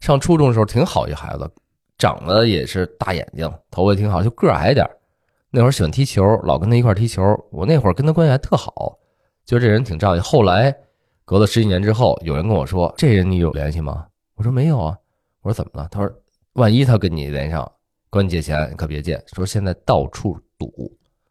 [0.00, 1.48] 上初中的时候挺好一孩子，
[1.96, 4.84] 长得也是大眼睛，头发也挺好，就个矮点
[5.50, 7.22] 那会儿喜欢踢球，老跟他一块踢球。
[7.50, 8.98] 我那会儿跟他关系还特好，
[9.44, 10.20] 觉得这人挺仗义。
[10.20, 10.74] 后来
[11.24, 14.96] 隔了十几年之后，有人跟我说：“这人你有联系吗？”我说：“没有啊。”
[15.42, 16.10] 我说：“怎么了？”他说
[16.54, 17.70] ：“万一他跟你连上，
[18.10, 19.22] 管你借钱，你可别借。
[19.34, 20.70] 说现在到处。”赌，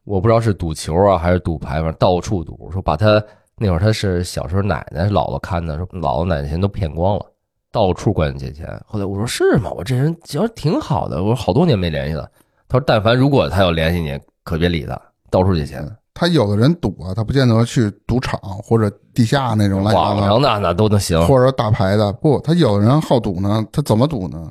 [0.05, 2.67] 我不知道是赌球啊还是赌牌，反正到处赌。
[2.71, 3.23] 说把他
[3.55, 7.31] 那会儿他是小时候奶奶姥姥看的，说姥姥奶奶钱都骗光了，
[7.71, 8.67] 到处管你借钱。
[8.87, 9.69] 后来我说是吗？
[9.69, 12.27] 我这人其实挺好的，我说好多年没联系了。
[12.69, 14.97] 他说但凡如果他要联系你，可别理他，
[15.29, 15.85] 到处借钱。
[16.13, 22.13] 他有的人赌啊，他不见得去赌场或者地下那种，网上的那都能行，或者大牌的。
[22.13, 24.49] 不，他有的人好赌呢，他怎么赌呢？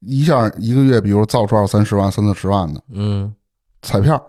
[0.00, 3.32] 一下一个月，比如造出二三十万、三四十万的，嗯。
[3.84, 4.22] 彩票，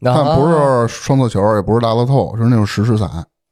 [0.00, 3.06] 但不是双色球，也不是大乐透，是那种石狮彩。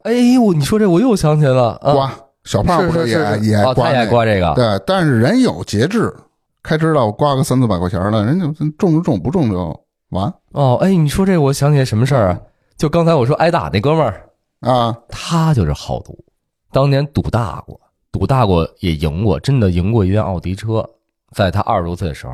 [0.04, 2.10] 哎呦，你说这我又想起来了，刮
[2.44, 4.54] 小胖不是也也刮也刮这个？
[4.54, 6.14] 对，但是人有节制，
[6.62, 10.32] 开支了我刮个三四百块钱的，人就中就中，不中就完。
[10.52, 12.40] 哦，哎，你说这我想起来什么事儿啊？
[12.76, 16.24] 就刚才我说挨打那哥们儿啊，他就是好赌，
[16.70, 20.88] 当年赌大过，赌大过也赢过，真的赢过一辆奥迪车，
[21.32, 22.32] 在他二十多岁的时候。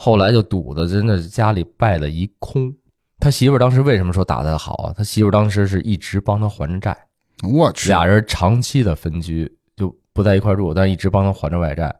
[0.00, 2.72] 后来就赌的真的家里败了一空，
[3.18, 4.94] 他媳妇当时为什么说打的好啊？
[4.96, 6.96] 他媳妇当时是一直帮他还着债，
[7.42, 11.92] 我去，俩人长期的分居就不在一块住，但一直帮他还着外债，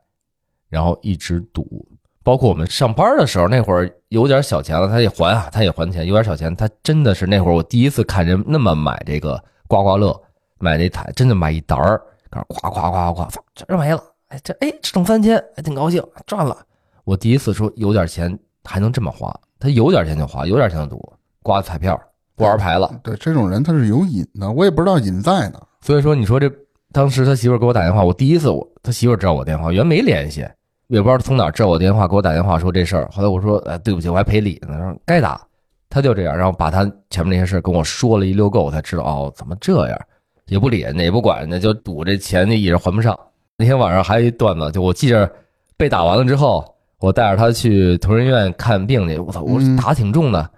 [0.68, 1.86] 然后一直赌，
[2.22, 10.14] 包括我们上班的时候那会儿有点小钱了，他也还啊，他也还钱，有点小钱，他真的是那会儿我第一次看人那么买这个刮刮乐，
[10.58, 16.56] 买那台真的买一沓儿，夸夸夸夸夸，全没了，哎这哎中三千还挺高兴，赚了。
[17.04, 21.98] 我第一次说有点钱还能这么花，他有点钱就花，有点钱就赌，刮彩票，
[22.36, 22.92] 不玩牌了。
[23.02, 25.58] 对，这种人他是有瘾的，我也不知道瘾在哪。
[25.80, 26.52] 所以说，你说这
[26.92, 30.46] 当时他媳妇给我打电话，我第一次我他媳妇知道我电话，原没联系，
[30.88, 33.08] 也不知道从哪知道我电话，给我打电话说这事儿。
[33.12, 34.76] 后来我说，哎，对不起，我还赔礼呢。
[34.78, 35.40] 说该打，
[35.88, 39.98] 他就这样，然后把他前面那些事跟我说了一溜够，我才知道哦，怎么这样，
[40.46, 43.18] 也不理人家，也不管人家，就赌这钱一直还不上。
[43.56, 45.30] 那天晚上还有一段子，就我记着
[45.76, 46.64] 被打完了之后。
[47.00, 50.50] 我带着他去同仁医院看病去，我操，我打挺重的，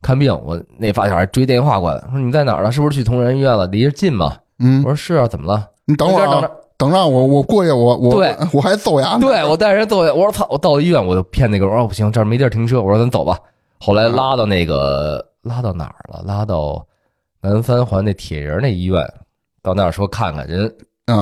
[0.00, 2.70] 看病，我那发小还追电话过来，说你在哪儿了？
[2.70, 3.66] 是不是去同仁医院了？
[3.66, 4.36] 离着近吗？
[4.60, 5.68] 嗯，我说是啊，怎么了？
[5.86, 9.20] 你等会儿，等着，等着，我我过去，我我对，我还揍牙呢。
[9.20, 13.36] 对我带人揍牙，我说操，我到了医院，我就骗那个，我说不行，这儿没地儿停车，我说咱走吧。
[13.80, 16.22] 后来拉到那个拉到哪儿了？
[16.24, 16.86] 拉到
[17.40, 19.04] 南三环那铁人那医院，
[19.60, 20.72] 到那儿说看看人。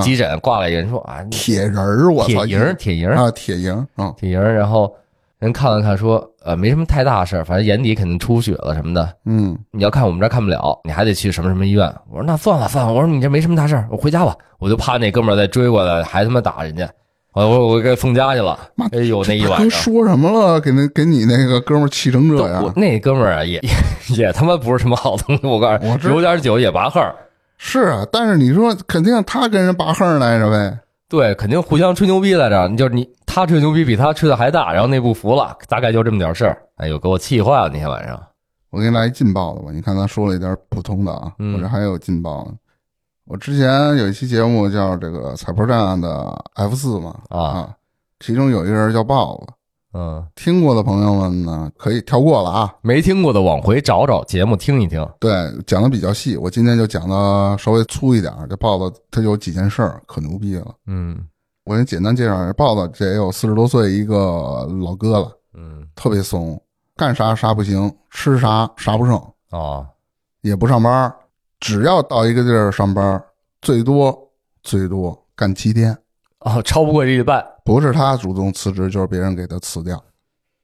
[0.03, 4.39] 急诊挂了一个人说啊，铁人儿，我操，铁营，铁营啊，铁营啊，铁营。
[4.41, 4.93] 然后
[5.39, 9.13] 人看了看说，呃，没什么太大事儿反正眼底肯定出血了什么的。
[9.25, 11.85] 嗯，你要看我们这儿看不了，你还得去什么什么医院。
[12.09, 14.35] 我说那算了算了，我说你这没什么大事儿我回家吧。
[14.57, 16.89] 我就怕那哥们儿再追过来，还他妈打人家。
[17.33, 18.57] 我我我给送家去了。
[18.91, 20.59] 哎呦，那一晚上说什么了？
[20.59, 22.73] 给那给你那个哥们儿气成这样？
[22.75, 23.61] 那哥们儿啊，也
[24.17, 25.45] 也他妈不是什么好东西。
[25.45, 27.03] 我告诉你，有点酒也拔横。
[27.59, 30.79] 是啊，但是你说肯定他跟人拔横来着呗？
[31.09, 32.67] 对，肯定互相吹牛逼来着。
[32.67, 36.61] 你就是你，他吹牛逼比他吹的还大，然后内部服了，大概就这么点事儿。
[36.75, 38.21] 哎呦，给我气坏了那天晚上。
[38.69, 42.53] 我给你来一劲爆的吧，你看他说了一点普通的啊，我这还有劲爆的。
[43.23, 47.73] 我之前有一期节目叫这个彩票站的 F 四嘛啊，
[48.19, 49.53] 其中有一个人叫豹子。
[49.93, 52.75] 嗯，听过的朋友们呢，可以跳过了啊。
[52.81, 55.07] 没听过的，往回找找节目听一听。
[55.19, 55.31] 对，
[55.65, 56.37] 讲的比较细。
[56.37, 58.33] 我今天就讲的稍微粗一点。
[58.49, 60.75] 这豹子他有几件事儿可牛逼了。
[60.85, 61.17] 嗯，
[61.63, 62.53] 我先简单介绍。
[62.53, 65.31] 豹子这也有四十多岁一个老哥了。
[65.53, 66.61] 嗯，特别怂，
[66.95, 69.15] 干啥啥不行，吃啥啥不剩
[69.49, 69.83] 啊，
[70.41, 71.11] 也不上班，
[71.59, 73.23] 只要到一个地儿上班，
[73.61, 74.15] 最多
[74.61, 75.97] 最多干七天。
[76.39, 80.01] 啊，超不过一礼拜，不是他主动辞职，就是别人给他辞掉。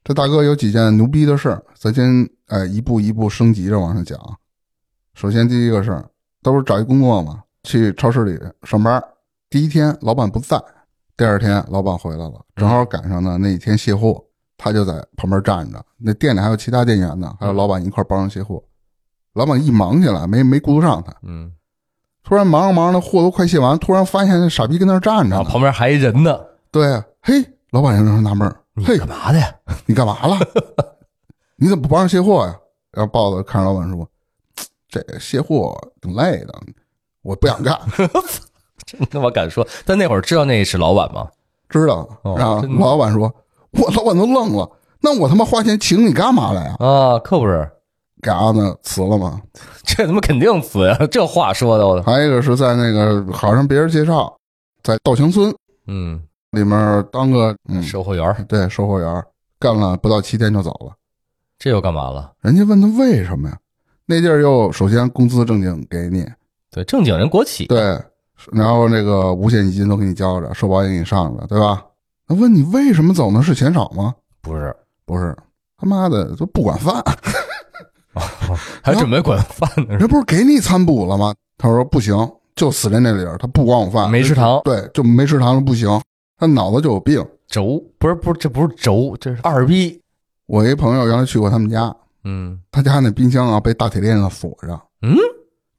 [0.02, 4.18] 这大哥有几件牛逼的事儿，咱先哎一步一步升级着往上讲。
[5.12, 6.08] 首先第一个事儿，
[6.42, 9.02] 都是找一工作嘛，去超市里上班。
[9.50, 10.58] 第一天老板不在，
[11.14, 14.24] 第二天老板回来了，正好赶上呢那一天卸货，
[14.56, 15.84] 他就在旁边站着。
[15.98, 18.64] 那店里还有其他店员呢，还有老板一块帮着卸货。
[19.34, 21.14] 老板一忙起来，没没顾得上他。
[21.22, 21.52] 嗯。
[22.22, 26.40] 突然忙着忙着，货都快卸完，突然发现那傻逼跟那站着，旁边还一人呢。
[26.74, 27.34] 对，嘿，
[27.70, 28.52] 老板有点纳闷
[28.84, 29.48] 嘿干嘛的呀？
[29.86, 30.36] 你干嘛了？
[31.54, 32.56] 你怎么不帮着卸货呀？
[32.90, 34.04] 然后豹子看着老板说
[34.90, 36.52] ：“这卸货挺累的，
[37.22, 37.78] 我不想干。
[38.84, 39.64] 真他妈敢说？
[39.86, 41.28] 但那会儿知道那是老板吗？
[41.68, 43.32] 知道，哦然后老板说，
[43.70, 44.68] 我老板都愣了，
[45.00, 46.76] 那我他妈花钱请你干嘛来呀？
[46.80, 47.70] 啊，可不是，
[48.20, 49.40] 给伢子辞了吗？
[49.84, 50.98] 这他妈肯定辞呀！
[51.08, 54.36] 这话说的，我还有一个是在那个好像别人介绍，
[54.82, 55.54] 在稻香村
[55.86, 56.20] 嗯，
[56.54, 59.24] 里面当个嗯售货员对售货员，
[59.58, 60.92] 干了不到七天就走了。
[61.58, 62.32] 这又干嘛了？
[62.40, 63.58] 人家问他为什么呀？
[64.06, 66.26] 那地儿又首先工资正经给你，
[66.70, 67.98] 对，正经人国企，对，
[68.52, 71.82] 然后那个五险一金都给你交着，社保也给你上着，对吧？
[72.26, 73.42] 那问你为什么走呢？
[73.42, 74.14] 是钱少吗？
[74.42, 74.74] 不是，
[75.06, 75.34] 不是，
[75.78, 77.02] 他妈的都不管饭，
[78.82, 81.34] 还准备管饭呢， 人不是给你餐补了吗？
[81.56, 82.14] 他说不行，
[82.56, 85.88] 就死在那里儿，他不管我饭，没食堂对，就没食堂了，不行，
[86.38, 87.24] 他脑子就有病。
[87.46, 90.00] 轴不是不是，这不是轴，这是二逼。
[90.46, 91.94] 我一朋友原来去过他们家，
[92.24, 95.14] 嗯他家那冰箱啊被大铁链子锁上，嗯，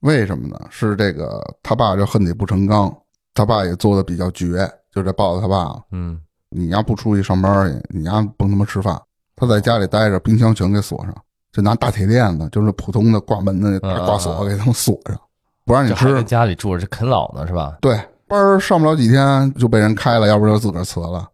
[0.01, 0.59] 为什么呢？
[0.69, 2.95] 是这个他爸就恨铁不成钢，
[3.33, 8.99] 他爸也做的比较绝，就这抱着他爸，嗯，你丫不出去上班去，你丫甭他妈吃饭，
[9.35, 11.13] 他在家里待着，冰箱全给锁上，
[11.51, 15.19] 就拿大铁链子，就是普通的挂门的那大挂锁给他们锁上，
[15.65, 16.25] 不让你吃这还跟。
[16.25, 17.77] 家里住着，这啃老呢是吧？
[17.81, 21.27] 对，班儿上不了几天就被人开了，要不就自个儿辞了。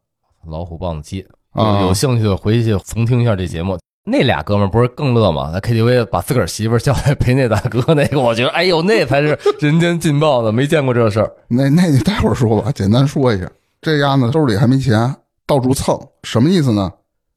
[0.47, 3.77] 老虎棒子鸡，啊有有兴趣的回去重听一下这节目。
[4.03, 5.51] 那俩哥们儿不是更乐吗？
[5.51, 11.31] 在 KTV 把自个儿媳妇叫来陪那大哥，那个我觉得，哎呦，那才是人间劲爆的，没见过这事儿。
[11.47, 13.47] 那那你待会儿说吧，简单说一下。
[13.79, 16.91] 这丫呢兜里还没钱，到处蹭，什么意思呢？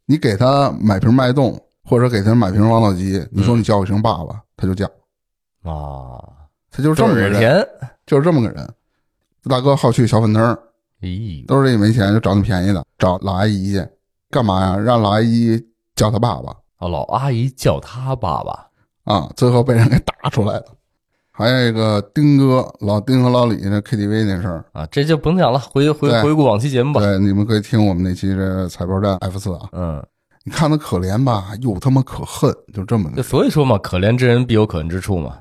[0.06, 4.86] 你给他买瓶脉动，或者给他买瓶王老吉，你说你叫一声爸爸，他就叫，
[5.64, 6.18] 啊，
[6.70, 7.68] 他就是这么个人。
[8.06, 8.66] 就是这么个人。
[9.48, 10.58] 大哥好去小粉灯儿，
[11.00, 13.86] 咦，兜里没钱就找那便宜的，找老阿姨去，
[14.30, 14.76] 干嘛呀？
[14.76, 15.60] 让老阿姨
[15.94, 18.66] 叫他爸爸哦，老阿姨叫他爸爸。
[19.04, 20.64] 啊，最后被人给打出来了。
[21.30, 27.00] 还有一个丁哥，老丁和老李那 KTV 那事儿，啊，这就甭讲了，回回回顾往期节目吧。
[27.00, 29.68] 对，你们可以听我们那期这彩票站 F 四啊。
[29.72, 30.02] 嗯，
[30.44, 35.36] 你看他可怜吧，又他妈可恨，就这么的所以说嘛，可怜之人必有可恨之处嘛。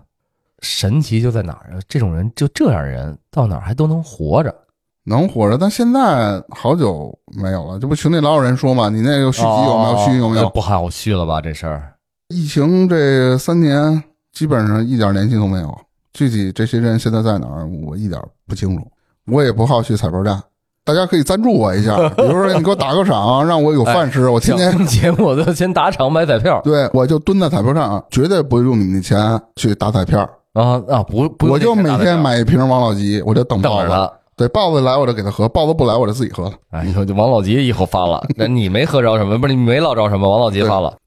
[0.64, 1.80] 神奇就在哪儿啊？
[1.88, 4.56] 这种人就这样人到哪儿还都能活着。
[5.04, 5.58] 能活着。
[5.58, 9.96] 但现在好久没有了，这不群里老有人说嘛，你那个续集有没有？
[9.96, 10.50] 哦续集有没有？
[10.50, 11.42] 不好续了吧？
[11.42, 11.94] 这事儿
[12.30, 15.78] 疫情这三年基本上一点联系都没有。
[16.14, 18.88] 具体这些人现在在哪儿，我一点不清楚。
[19.26, 20.42] 我也不好去彩票站，
[20.86, 30.30] 大家可以赞助我一下，比如说你给我打个赏，让我有饭吃，我天天节目我都先打场买彩票对我就蹲在彩票站，绝对不用你们的钱去打彩票。
[30.54, 31.04] 啊啊！
[31.04, 33.90] 不不，我就每天买一瓶王老吉，我就等等着豹子。
[33.90, 34.14] 他。
[34.36, 36.54] 对，豹子来我就给他喝，豹子不来我就自己喝了。
[36.72, 39.38] 哎，你说这王老吉以后发了， 那你没喝着什么？
[39.38, 40.28] 不是你没捞着什么？
[40.28, 40.98] 王老吉发了，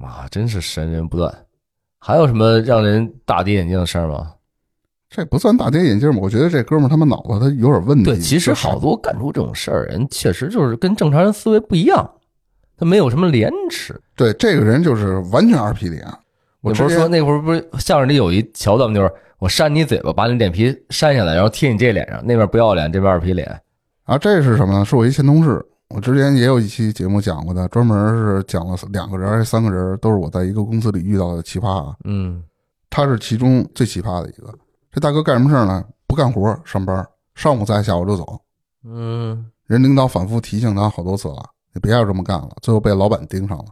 [0.00, 1.34] 啊，真是神人不断。
[1.98, 4.32] 还有什么让人大跌眼镜的事儿吗？
[5.08, 6.18] 这不算大跌眼镜吧？
[6.20, 8.04] 我觉得这哥们儿他妈脑子他有点问题。
[8.04, 12.10] 对，其实好多干出这种事儿人，确实就是跟正常人思维不一样，
[12.76, 13.98] 他没有什么廉耻。
[14.14, 16.06] 对这个人就是完全二皮脸。
[16.64, 18.94] 我不是说那会儿不是相声里有一桥段吗？
[18.94, 23.60] 就是我扇你嘴巴，把你脸皮扇下来，然后贴你这脸上，那边不要脸，这边二皮脸。
[24.04, 24.84] 啊，这是什么呢？
[24.84, 31.94] 是我一前同事，我之前也有一期节目讲过的，专门是讲了两个人还是三个人，都是我在一个公司里遇到的奇葩啊。
[32.04, 32.42] 嗯
[32.88, 34.54] 他是其中最奇葩的一个。
[34.90, 35.84] 这大哥干什么事儿呢？
[36.06, 38.40] 不干活，上班，上午在，下午就走。
[38.84, 42.50] 嗯，人领导反复提醒他好多次了，你别要这么干了。
[42.62, 43.64] 最后被老板盯上了，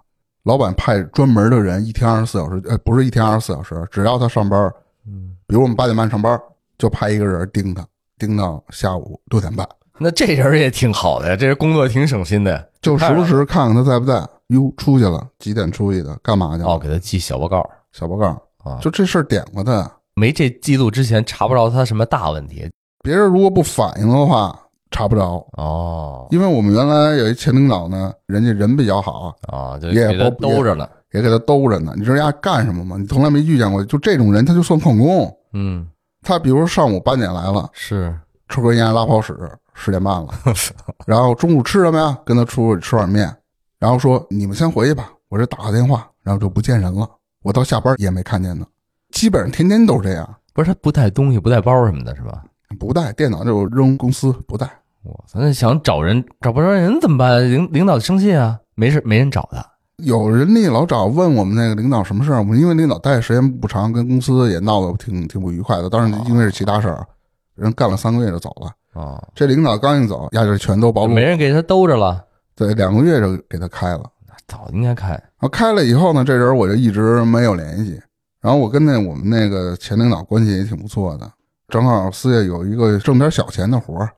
[0.44, 4.72] 老板派专门的人，一天二十四小时，呃，不是一天二十四小时，只要他上班，
[5.07, 6.40] 嗯，比如我们八点半上班，
[6.78, 7.87] 就派一个人盯他，
[8.18, 14.26] 盯到下午六点半，那这人也挺好的呀，这人工作挺省心的，就时不时看看他在不在。
[14.48, 16.14] 哟，出去了，几点出去的？
[16.22, 16.68] 干嘛去了？
[16.68, 18.26] 哦，给他记小报告小报告，
[18.59, 19.90] 啊，就这事儿点过他。
[20.14, 22.70] 没这记录之前查不着他什么大问题
[23.02, 24.61] 别人如果不反应的话，
[24.92, 25.44] 查不着。
[25.57, 30.88] 哦因为我们原来有一前领导呢，人家人比较好，啊，就也给他不兜着了。
[31.12, 31.92] 也给他兜着呢。
[31.96, 32.96] 你知道人家干什么吗？
[32.98, 35.37] 你从来没遇见过，就这种人，他就算旷工。
[35.52, 35.87] 嗯，
[36.22, 39.37] 他比如说上午八点来了，是抽根烟拉泡屎，
[39.74, 40.28] 十点半了，
[41.07, 42.16] 然后中午吃什么呀？
[42.24, 43.31] 跟他出去吃碗面，
[43.78, 47.07] 然后说你们先回去吧，我这打个电话，然后就不见人了。
[47.42, 48.64] 我到下班也没看见他，
[49.11, 52.43] 基本上天天都是这样，不是他不带东西，不带包什么的，是吧？
[52.78, 54.66] 不带电脑就扔公司，不带。
[55.05, 57.42] 我操，那想找人找不着人怎么办？
[57.50, 59.64] 领领导生气啊，没事没人找他。
[59.96, 65.88] 有人力老找问我们那个领导什么事儿，我们因为领导待的时间不长，跟公司也闹得挺挺不愉快的。
[65.88, 67.07] 当然，因为是其他事儿，
[67.55, 68.70] 人干了三个月就走了。
[68.94, 72.24] 哦，这领导刚一走，压就全都暴露没，人给他兜着了，
[72.55, 74.05] 对，两个月就给他开了。
[74.48, 75.11] 早应该开。
[75.11, 77.98] 然后开了以后呢，这人我就一直没有联系。
[78.40, 81.30] 然后我跟那我们那个前领导关系也挺不错的，
[81.68, 84.11] 正好四月有一个挣点小钱的活儿，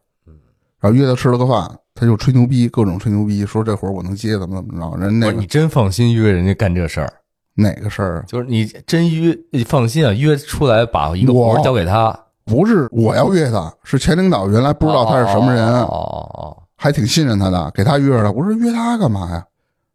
[0.85, 4.99] 然后约他吃了个饭，他就吹牛逼，各种吹牛逼，说这活儿我能接，怎么怎么着。
[4.99, 7.11] 人那个你真放心约人家干这事儿，
[7.55, 8.25] 哪个事儿啊？
[8.29, 12.15] 就是你真约，你放心啊，约出来把一个活儿交给他，
[12.45, 18.31] 不是我要约他，是前领导原来不知道他是什么人，哦哦哦，还挺信任他的，给他约着了。
[18.31, 19.43] 我说约他干嘛呀？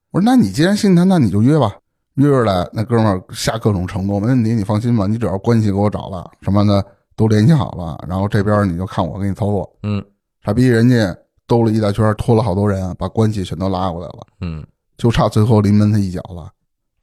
[0.10, 1.72] 我说那你既然信他，那你就约吧。
[2.16, 6.84] 约出来，那哥们儿下各种承诺，没问题，你放心吧，你只要关系给我找了，什么的
[7.16, 9.72] 都联系好了，然后这边你就看我给你操作。
[9.84, 10.04] 嗯
[10.50, 14.66] 傻逼，人家兜了一大圈，拖了好多人，把关系全都拉过来了，嗯
[14.98, 16.50] 就差最后临门他一脚了，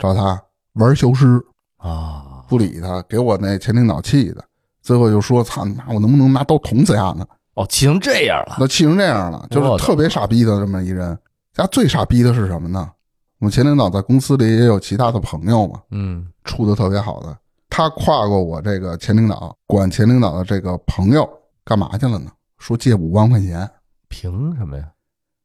[0.01, 0.43] 找他
[0.73, 1.41] 玩消失，
[1.77, 4.45] 啊，不理他，给我那前领导气的，
[4.83, 7.25] 最后就说：“操你妈，我能不能拿刀捅死他呢
[7.55, 11.17] 哦，气成这样？”了，那气成这样了，就是特别傻逼的这么一人。
[11.55, 12.91] 家最傻逼的是什么呢？
[13.39, 17.39] 我们前领导在公司里也有其他的朋友嘛，嗯处的特别好的。
[17.71, 21.29] 他跨过我这个前领导，管前领导的这个朋友
[21.65, 22.33] 干嘛去了呢？
[22.59, 23.69] 说借五万块钱。
[24.09, 24.85] 凭什么呀？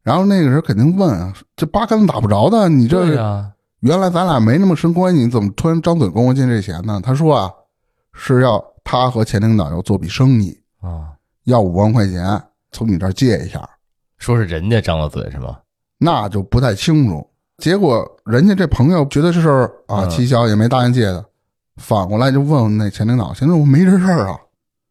[0.03, 3.51] 然后那个人肯定问啊，这八竿子打不着的，你这对呀，
[3.82, 6.99] 原来咱俩没那么深关系，你怎么突然张嘴跟我借这钱呢？
[7.03, 7.51] 他说啊，
[8.14, 12.41] 是要他和前领导要做笔生意，啊，要五万块钱，
[12.72, 13.70] 从你这儿借一下，
[14.18, 15.59] 说是人家张了嘴是吗？
[15.99, 17.28] 那就不太清楚。
[17.57, 21.24] 结果人家这朋友觉得这事儿啊嗯蹊跷，也没答应借的，
[21.76, 24.39] 反过来就问问那前领导，前领导我没这事儿啊，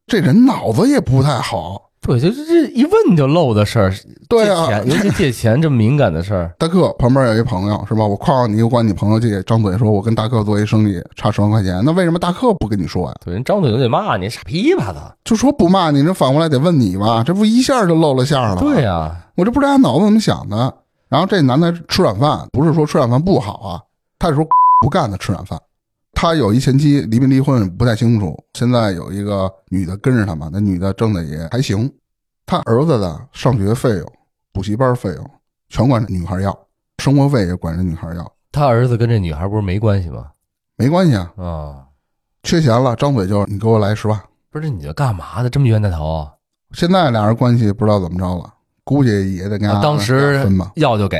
[0.06, 1.89] 这人脑子也不太好。
[2.02, 3.92] 对，就这这一问就漏的事儿，
[4.28, 8.06] 对啊借钱，尤其借钱这么敏感的事儿， 大克旁边有一朋友是吧？
[8.06, 13.14] 我夸夸你，又管你朋友借，张嘴说我跟大克做一生意，差十万块钱，那为什么大克不跟你说呀？
[13.24, 15.14] 对，人张嘴就得骂你傻逼吧他。
[15.24, 17.22] 就说不骂你，这反过来得问你吧？
[17.22, 18.60] 这不一下就露了馅儿了？
[18.60, 20.72] 对呀、我这不知道他脑子怎么想的。
[21.08, 23.82] 然后这男的吃软饭，不是说吃软饭不好啊，
[24.18, 24.46] 他是说
[24.80, 25.60] 不干的吃软饭。
[26.20, 28.36] 他有一前妻，离没离婚不太清楚。
[28.52, 31.90] 现在有一个女的跟着他嘛，那女的挣的也还行。
[32.44, 34.12] 他儿子的上学费用、
[34.52, 35.30] 补习班费用
[35.70, 36.54] 全管这女孩要，
[36.98, 40.26] 生活费也管这女孩要，他儿子跟这女孩不是没关系吗？
[40.76, 41.32] 没关系啊。
[41.38, 41.86] 啊，
[42.42, 44.20] 缺钱了，张嘴就你给我来十万。
[44.50, 45.48] 不是你这干嘛的？
[45.48, 46.34] 这么冤大头啊？
[46.72, 48.52] 现在俩人关系不知道怎么着了，
[48.84, 50.70] 估计也得跟他当时分吧。
[50.74, 51.18] 要就给。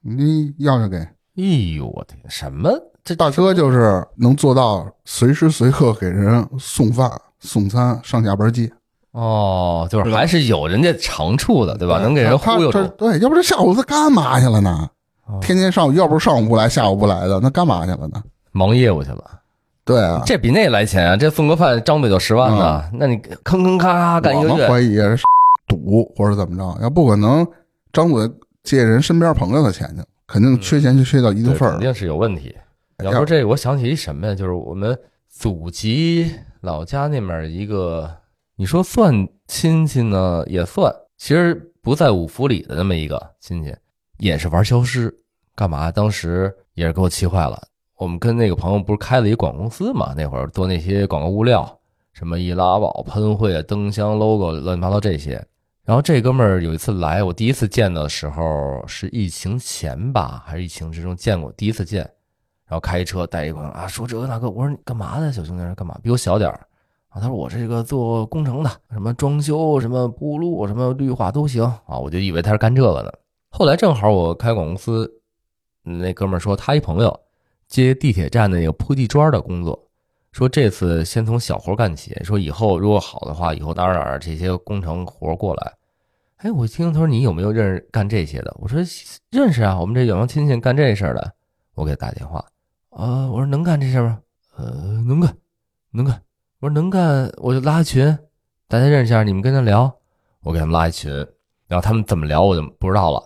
[0.00, 1.06] 你要就给。
[1.40, 2.70] 哎呦我天，什么
[3.02, 8.70] 这大哥就是能做到随时随刻给人送饭、送餐、上下班接，
[9.12, 11.98] 哦，就是还是有人家长处的，对吧？
[11.98, 12.86] 能给人他忽悠住。
[12.98, 14.88] 对，要不这下午他干嘛去了呢？
[15.26, 18.22] 哦天天上午，要不是上午不来，下午不来的，那干嘛去了呢？
[18.52, 19.24] 忙业务去了，
[19.84, 21.16] 对啊，这比那来钱啊！
[21.16, 25.22] 这送个饭张嘴就十万呢，那你吭吭咔咔干一我们个月，怀疑是
[25.68, 27.46] 赌或者怎么着，要不可能
[27.92, 28.28] 张嘴
[28.64, 31.72] 借人身边朋友的钱去，肯定缺钱就缺到一定对，份儿。
[31.72, 32.56] 肯定是有问题。
[33.02, 34.34] 要说这个，我想起一什么呀？
[34.34, 34.96] 就是我们
[35.28, 38.08] 祖籍老家那面一个，
[38.54, 43.74] 你说算亲戚呢，也算，其实不在五福里的那么一个亲戚，
[44.18, 45.12] 也是玩消失，
[45.56, 45.90] 干嘛？
[45.90, 47.60] 当时也是给我气坏了。
[47.96, 50.14] 我们跟那个朋友不是开了一广告公司嘛？
[50.16, 51.78] 那会儿做那些广告物料，
[52.12, 55.44] 什么易拉宝、喷绘、灯箱、logo，乱七八糟这些。
[55.90, 61.50] 然后这哥们儿有一次来，我第一次见的时候是疫情前吧，还是疫情之中见过？
[61.54, 62.02] 第一次见，
[62.64, 65.32] 然后开车带一朋友啊，说这个那个，我说你干嘛呢？
[65.32, 65.98] 小兄弟干嘛？
[66.00, 66.54] 比我小点儿
[67.08, 67.20] 啊。
[67.20, 71.98] 他说我这个做工程的，什么装修、什么铺路、什么绿化都行啊。
[71.98, 73.18] 我就以为他是干这个的。
[73.48, 75.12] 后来正好我开广告公司，
[75.82, 77.20] 那哥们儿说他一朋友
[77.66, 79.88] 接地铁站的那个铺地砖的工作，
[80.30, 85.72] 说这次先从小活干起，说以后如果好的话，以后哪儿哪儿这些工程活过来。
[86.42, 88.56] 哎，我听他说你有没有认识干这些的？
[88.58, 88.80] 我说
[89.30, 91.34] 认识啊，我们这远房亲戚干这事儿的。
[91.74, 92.42] 我给他打电话，
[92.88, 94.18] 啊，我说能干这事吗？
[94.56, 95.36] 呃，能干，
[95.90, 96.22] 能干。
[96.60, 98.06] 我说能干，我就拉群，
[98.68, 99.94] 大家认识一下，你们跟他聊。
[100.42, 101.12] 我给他们拉一群，
[101.68, 103.22] 然后他们怎么聊我就不知道了。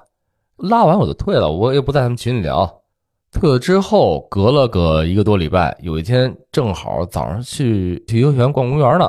[0.56, 2.82] 拉完我就退了，我也不在他们群里聊。
[3.30, 9.08] 退了之后，隔了个一个多礼拜，有一天正好早上去去游乐园逛公园呢，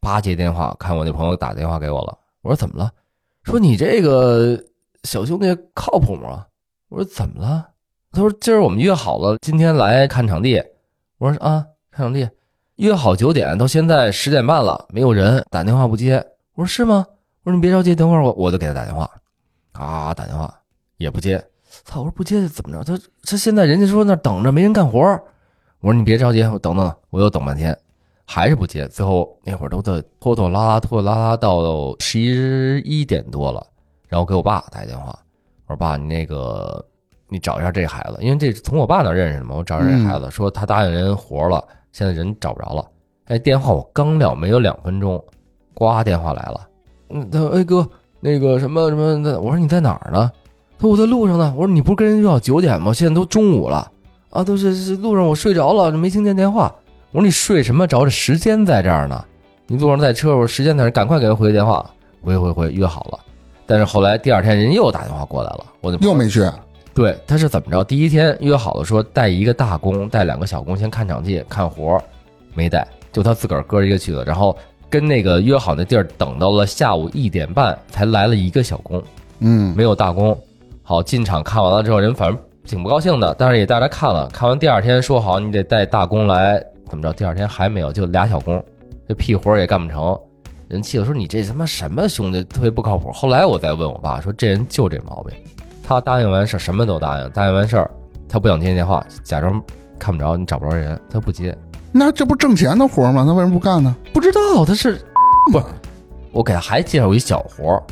[0.00, 2.18] 叭接电话，看我那朋友打电话给我了。
[2.42, 2.90] 我说怎么了？
[3.44, 4.62] 说你这个
[5.04, 6.46] 小兄弟靠谱吗？
[6.88, 7.68] 我说怎么了？
[8.12, 10.62] 他说今儿我们约好了，今天来看场地。
[11.18, 12.28] 我说啊，看场地，
[12.76, 16.16] 约好九点，到现在十点半了，没有人，打电话不接。
[16.54, 17.06] 我说是吗？
[17.44, 19.08] 我说你别着急，等会儿我我就给他打电话，
[19.72, 20.52] 啊，打电话
[20.96, 21.42] 也不接。
[21.84, 22.00] 操！
[22.00, 22.84] 我说不接怎么着？
[22.84, 24.98] 他他现在人家说那等着没人干活。
[25.80, 27.76] 我说你别着急，我等等，我又等半天，
[28.32, 28.86] 还是不接。
[28.86, 33.66] 最后那会儿都得拖拖拉拉，拖拖拉拉到十一点多了，
[34.06, 35.06] 然后给我爸打电话，
[35.66, 36.84] 我说爸，你那个
[37.28, 39.56] 你找一下这孩子，因为这是从我爸那认识的嘛。
[39.56, 42.86] 我找一下这孩子，说他答应人活了，现在人找不着了。
[43.24, 45.20] 哎，电话我刚撂没有两分钟，
[45.74, 46.68] 呱电话来了。
[47.08, 47.84] 嗯，他说：“哎哥，
[48.20, 50.30] 那个什么什么的，我说你在哪儿呢？
[50.78, 51.52] 他说我在路上呢。
[51.56, 52.92] 我说你不是跟人约好九点吗？
[52.92, 53.90] 现在都中午了
[54.30, 56.72] 啊，都是是路上我睡着了，没听见电话。
[57.12, 58.04] 我说你睡什么着？
[58.04, 59.24] 这时间在这儿呢，
[59.66, 61.84] 你路上在车，我时间在这儿，赶快给人回个电话，
[62.22, 63.18] 回回回约好了。
[63.66, 66.48] 但是后来第二天人又打电话过来了，我就又没去。
[66.94, 67.82] 对，他是怎么着？
[67.82, 72.02] 第一天约好了说带一个大工，带两个小工先看场地看活儿，
[72.54, 74.24] 没带，就他自个儿哥一个去的。
[74.24, 74.56] 然后
[74.88, 79.02] 跟那个约好那地儿等到了下午一点半才来了一个小工，
[79.40, 80.36] 嗯，没有大工。
[80.84, 84.28] 好进场看完了之后，人反正挺不高兴的，但是也带来看了。
[84.28, 87.12] 看完第二天说好你得带大工来，怎么着？
[87.12, 88.62] 第二天还没有，就俩小工，
[89.08, 90.18] 这屁活儿也干不成。
[90.68, 93.10] 人气的说你这他妈什么兄弟，特别不靠谱。
[93.12, 95.36] 后来我再问我爸说这人就这毛病，
[95.82, 97.90] 他答应完事儿什么都答应，答应完事儿
[98.28, 99.62] 他不想接电话，假装
[99.98, 101.56] 看不着你找不着人，他不接。
[101.92, 103.24] 那这不挣钱的活吗？
[103.26, 103.96] 他为什么不干呢？
[104.12, 105.00] 不知道他是
[105.52, 105.60] 不？
[106.30, 107.82] 我给他还介绍一小活儿，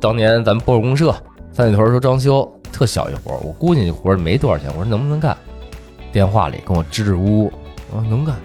[0.00, 1.12] 当年咱们波尔公社
[1.50, 5.36] 三里屯说装修特小一活儿，我估计那活儿没多少钱，我说能不能干？
[6.12, 7.52] 电话里跟我支支吾吾，
[7.90, 8.36] 我说能干，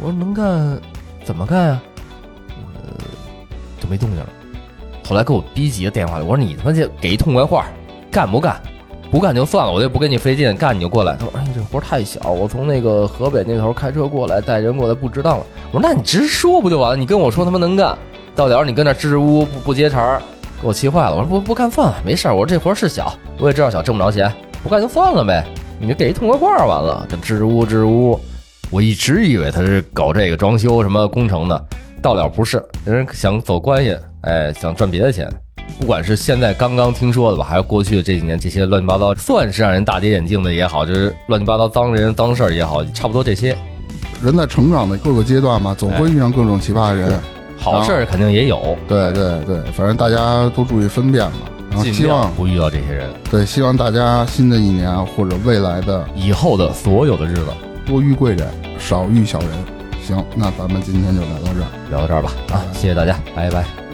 [0.00, 0.80] 我说能干，
[1.24, 1.80] 怎么干呀？
[2.74, 3.04] 呃，
[3.80, 4.28] 就没动静了。
[5.06, 7.66] 后来给我逼急了电话里，我说你他妈就给一痛快话，
[8.10, 8.60] 干不干？
[9.10, 11.16] 不干就算了，我就不跟你费劲，干你就过来。
[11.16, 16.96] 他说：“哎，这活太小，我从那个河北那头开车过来，带人过来不值当了。”我说：“那你直说不就完了？
[16.96, 17.98] 你跟我说他妈能干，
[18.36, 20.22] 到点儿你跟那支支吾吾不不接茬儿，
[20.62, 21.16] 给我气坏了。
[21.16, 22.32] 我说不不干算了，没事儿。
[22.32, 24.32] 我说这活是小，我也知道小，挣不着钱，
[24.62, 25.44] 不干就算了呗。
[25.80, 28.20] 你就给一痛快话完了，这支支吾支支吾吾。
[28.70, 31.64] 我一直以为他是搞这个装修什么工程的，
[32.00, 35.28] 到了不是，人想走关系，哎，想赚别的钱。
[35.78, 43.56] 不管是现在刚刚听说的吧，还是过去这几年这些乱七八糟，算是让人大跌眼镜的也好，就是乱七八糟脏人脏事儿也好，差不多这些
[44.22, 47.20] 人在成长的各个阶段嘛，总会遇上各种奇葩的人。
[47.58, 51.38] 好事儿肯定也有，对对对，反正大家都注意分辨嘛。
[51.70, 53.10] 然后希望不遇到这些人。
[53.30, 57.46] 对，希望大家新的一年或者未来的以后的所有的日子
[57.90, 59.50] 多遇贵人，少遇小人。
[60.00, 61.66] 行，那咱们今天就聊到这儿。
[61.90, 63.89] 聊到这儿吧，啊，谢谢大家，拜拜。